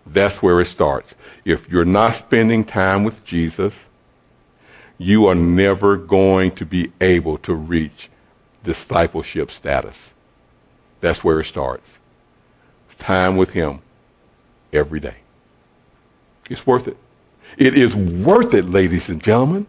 That's 0.05 0.41
where 0.41 0.59
it 0.61 0.67
starts. 0.67 1.09
If 1.45 1.69
you're 1.69 1.85
not 1.85 2.15
spending 2.15 2.65
time 2.65 3.03
with 3.03 3.23
Jesus, 3.25 3.73
you 4.97 5.27
are 5.27 5.35
never 5.35 5.97
going 5.97 6.51
to 6.55 6.65
be 6.65 6.91
able 6.99 7.37
to 7.39 7.53
reach 7.53 8.09
discipleship 8.63 9.51
status. 9.51 9.95
That's 11.01 11.23
where 11.23 11.39
it 11.39 11.45
starts. 11.45 11.87
Time 12.99 13.37
with 13.37 13.51
Him 13.51 13.81
every 14.73 14.99
day. 14.99 15.17
It's 16.49 16.65
worth 16.65 16.87
it. 16.87 16.97
It 17.57 17.77
is 17.77 17.95
worth 17.95 18.53
it, 18.53 18.65
ladies 18.65 19.09
and 19.09 19.23
gentlemen. 19.23 19.67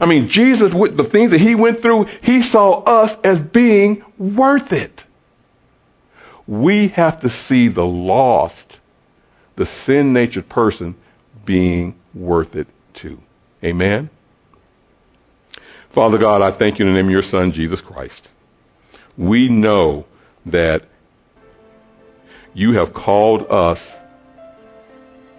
I 0.00 0.06
mean, 0.06 0.28
Jesus, 0.28 0.72
with 0.72 0.96
the 0.96 1.04
things 1.04 1.32
that 1.32 1.40
He 1.40 1.54
went 1.56 1.82
through, 1.82 2.06
He 2.22 2.42
saw 2.42 2.82
us 2.82 3.16
as 3.24 3.40
being 3.40 4.04
worth 4.18 4.72
it. 4.72 5.02
We 6.46 6.88
have 6.88 7.20
to 7.20 7.30
see 7.30 7.68
the 7.68 7.86
lost, 7.86 8.78
the 9.56 9.66
sin 9.66 10.12
natured 10.12 10.48
person 10.48 10.94
being 11.44 11.96
worth 12.14 12.54
it 12.54 12.68
too. 12.94 13.20
Amen? 13.64 14.10
Father 15.90 16.18
God, 16.18 16.40
I 16.40 16.52
thank 16.52 16.78
you 16.78 16.86
in 16.86 16.92
the 16.92 16.96
name 16.96 17.08
of 17.08 17.12
your 17.12 17.22
Son, 17.22 17.50
Jesus 17.50 17.80
Christ. 17.80 18.28
We 19.18 19.48
know 19.48 20.06
that 20.46 20.84
you 22.54 22.74
have 22.74 22.94
called 22.94 23.50
us 23.50 23.80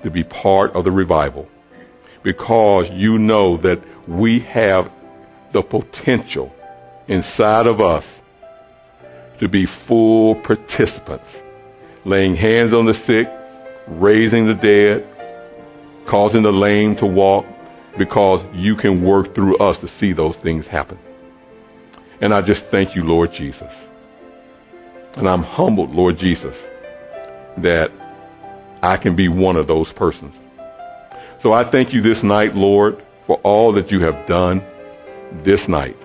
to 0.03 0.09
be 0.09 0.25
part 0.25 0.73
of 0.73 0.83
the 0.83 0.91
revival 0.91 1.47
because 2.21 2.89
you 2.89 3.17
know 3.17 3.57
that 3.57 3.81
we 4.09 4.41
have 4.41 4.91
the 5.53 5.61
potential 5.61 6.53
inside 7.07 7.65
of 7.65 7.79
us 7.79 8.05
to 9.39 9.47
be 9.47 9.65
full 9.65 10.35
participants, 10.35 11.29
laying 12.03 12.35
hands 12.35 12.73
on 12.73 12.85
the 12.87 12.93
sick, 12.93 13.31
raising 13.87 14.47
the 14.47 14.53
dead, 14.53 15.07
causing 16.07 16.43
the 16.43 16.51
lame 16.51 16.97
to 16.97 17.05
walk, 17.05 17.45
because 17.97 18.43
you 18.53 18.75
can 18.75 19.03
work 19.03 19.35
through 19.35 19.57
us 19.57 19.79
to 19.79 19.87
see 19.87 20.13
those 20.13 20.37
things 20.37 20.67
happen. 20.67 20.97
And 22.21 22.33
I 22.33 22.41
just 22.41 22.65
thank 22.65 22.95
you, 22.95 23.03
Lord 23.03 23.33
Jesus. 23.33 23.71
And 25.15 25.27
I'm 25.27 25.43
humbled, 25.43 25.93
Lord 25.93 26.17
Jesus, 26.17 26.55
that 27.57 27.91
I 28.81 28.97
can 28.97 29.15
be 29.15 29.27
one 29.27 29.57
of 29.57 29.67
those 29.67 29.91
persons. 29.91 30.35
So 31.39 31.51
I 31.51 31.63
thank 31.63 31.93
you 31.93 32.01
this 32.01 32.23
night, 32.23 32.55
Lord, 32.55 33.03
for 33.27 33.37
all 33.37 33.73
that 33.73 33.91
you 33.91 34.01
have 34.01 34.27
done 34.27 34.63
this 35.43 35.67
night. 35.67 35.97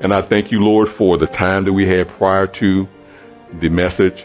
And 0.00 0.12
I 0.12 0.22
thank 0.22 0.50
you, 0.50 0.60
Lord, 0.60 0.88
for 0.88 1.18
the 1.18 1.26
time 1.26 1.64
that 1.64 1.72
we 1.72 1.86
had 1.86 2.08
prior 2.08 2.46
to 2.46 2.88
the 3.52 3.68
message 3.68 4.24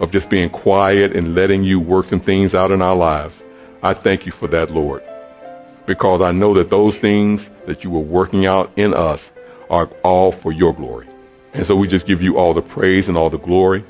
of 0.00 0.12
just 0.12 0.28
being 0.28 0.50
quiet 0.50 1.16
and 1.16 1.34
letting 1.34 1.64
you 1.64 1.80
work 1.80 2.08
some 2.08 2.20
things 2.20 2.54
out 2.54 2.70
in 2.70 2.82
our 2.82 2.94
lives. 2.94 3.34
I 3.82 3.94
thank 3.94 4.26
you 4.26 4.32
for 4.32 4.48
that, 4.48 4.70
Lord, 4.70 5.02
because 5.86 6.20
I 6.20 6.32
know 6.32 6.54
that 6.54 6.70
those 6.70 6.96
things 6.96 7.48
that 7.66 7.84
you 7.84 7.90
were 7.90 8.00
working 8.00 8.46
out 8.46 8.72
in 8.76 8.94
us 8.94 9.22
are 9.70 9.86
all 10.02 10.32
for 10.32 10.52
your 10.52 10.74
glory. 10.74 11.08
And 11.52 11.66
so 11.66 11.76
we 11.76 11.88
just 11.88 12.06
give 12.06 12.22
you 12.22 12.36
all 12.36 12.54
the 12.54 12.62
praise 12.62 13.08
and 13.08 13.16
all 13.16 13.30
the 13.30 13.38
glory. 13.38 13.84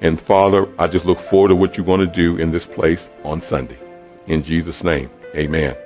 And 0.00 0.20
Father, 0.20 0.68
I 0.78 0.88
just 0.88 1.04
look 1.04 1.20
forward 1.20 1.48
to 1.48 1.56
what 1.56 1.76
you're 1.76 1.86
going 1.86 2.00
to 2.00 2.06
do 2.06 2.36
in 2.36 2.50
this 2.50 2.66
place 2.66 3.00
on 3.24 3.40
Sunday. 3.40 3.78
In 4.26 4.42
Jesus' 4.42 4.82
name, 4.82 5.10
amen. 5.34 5.76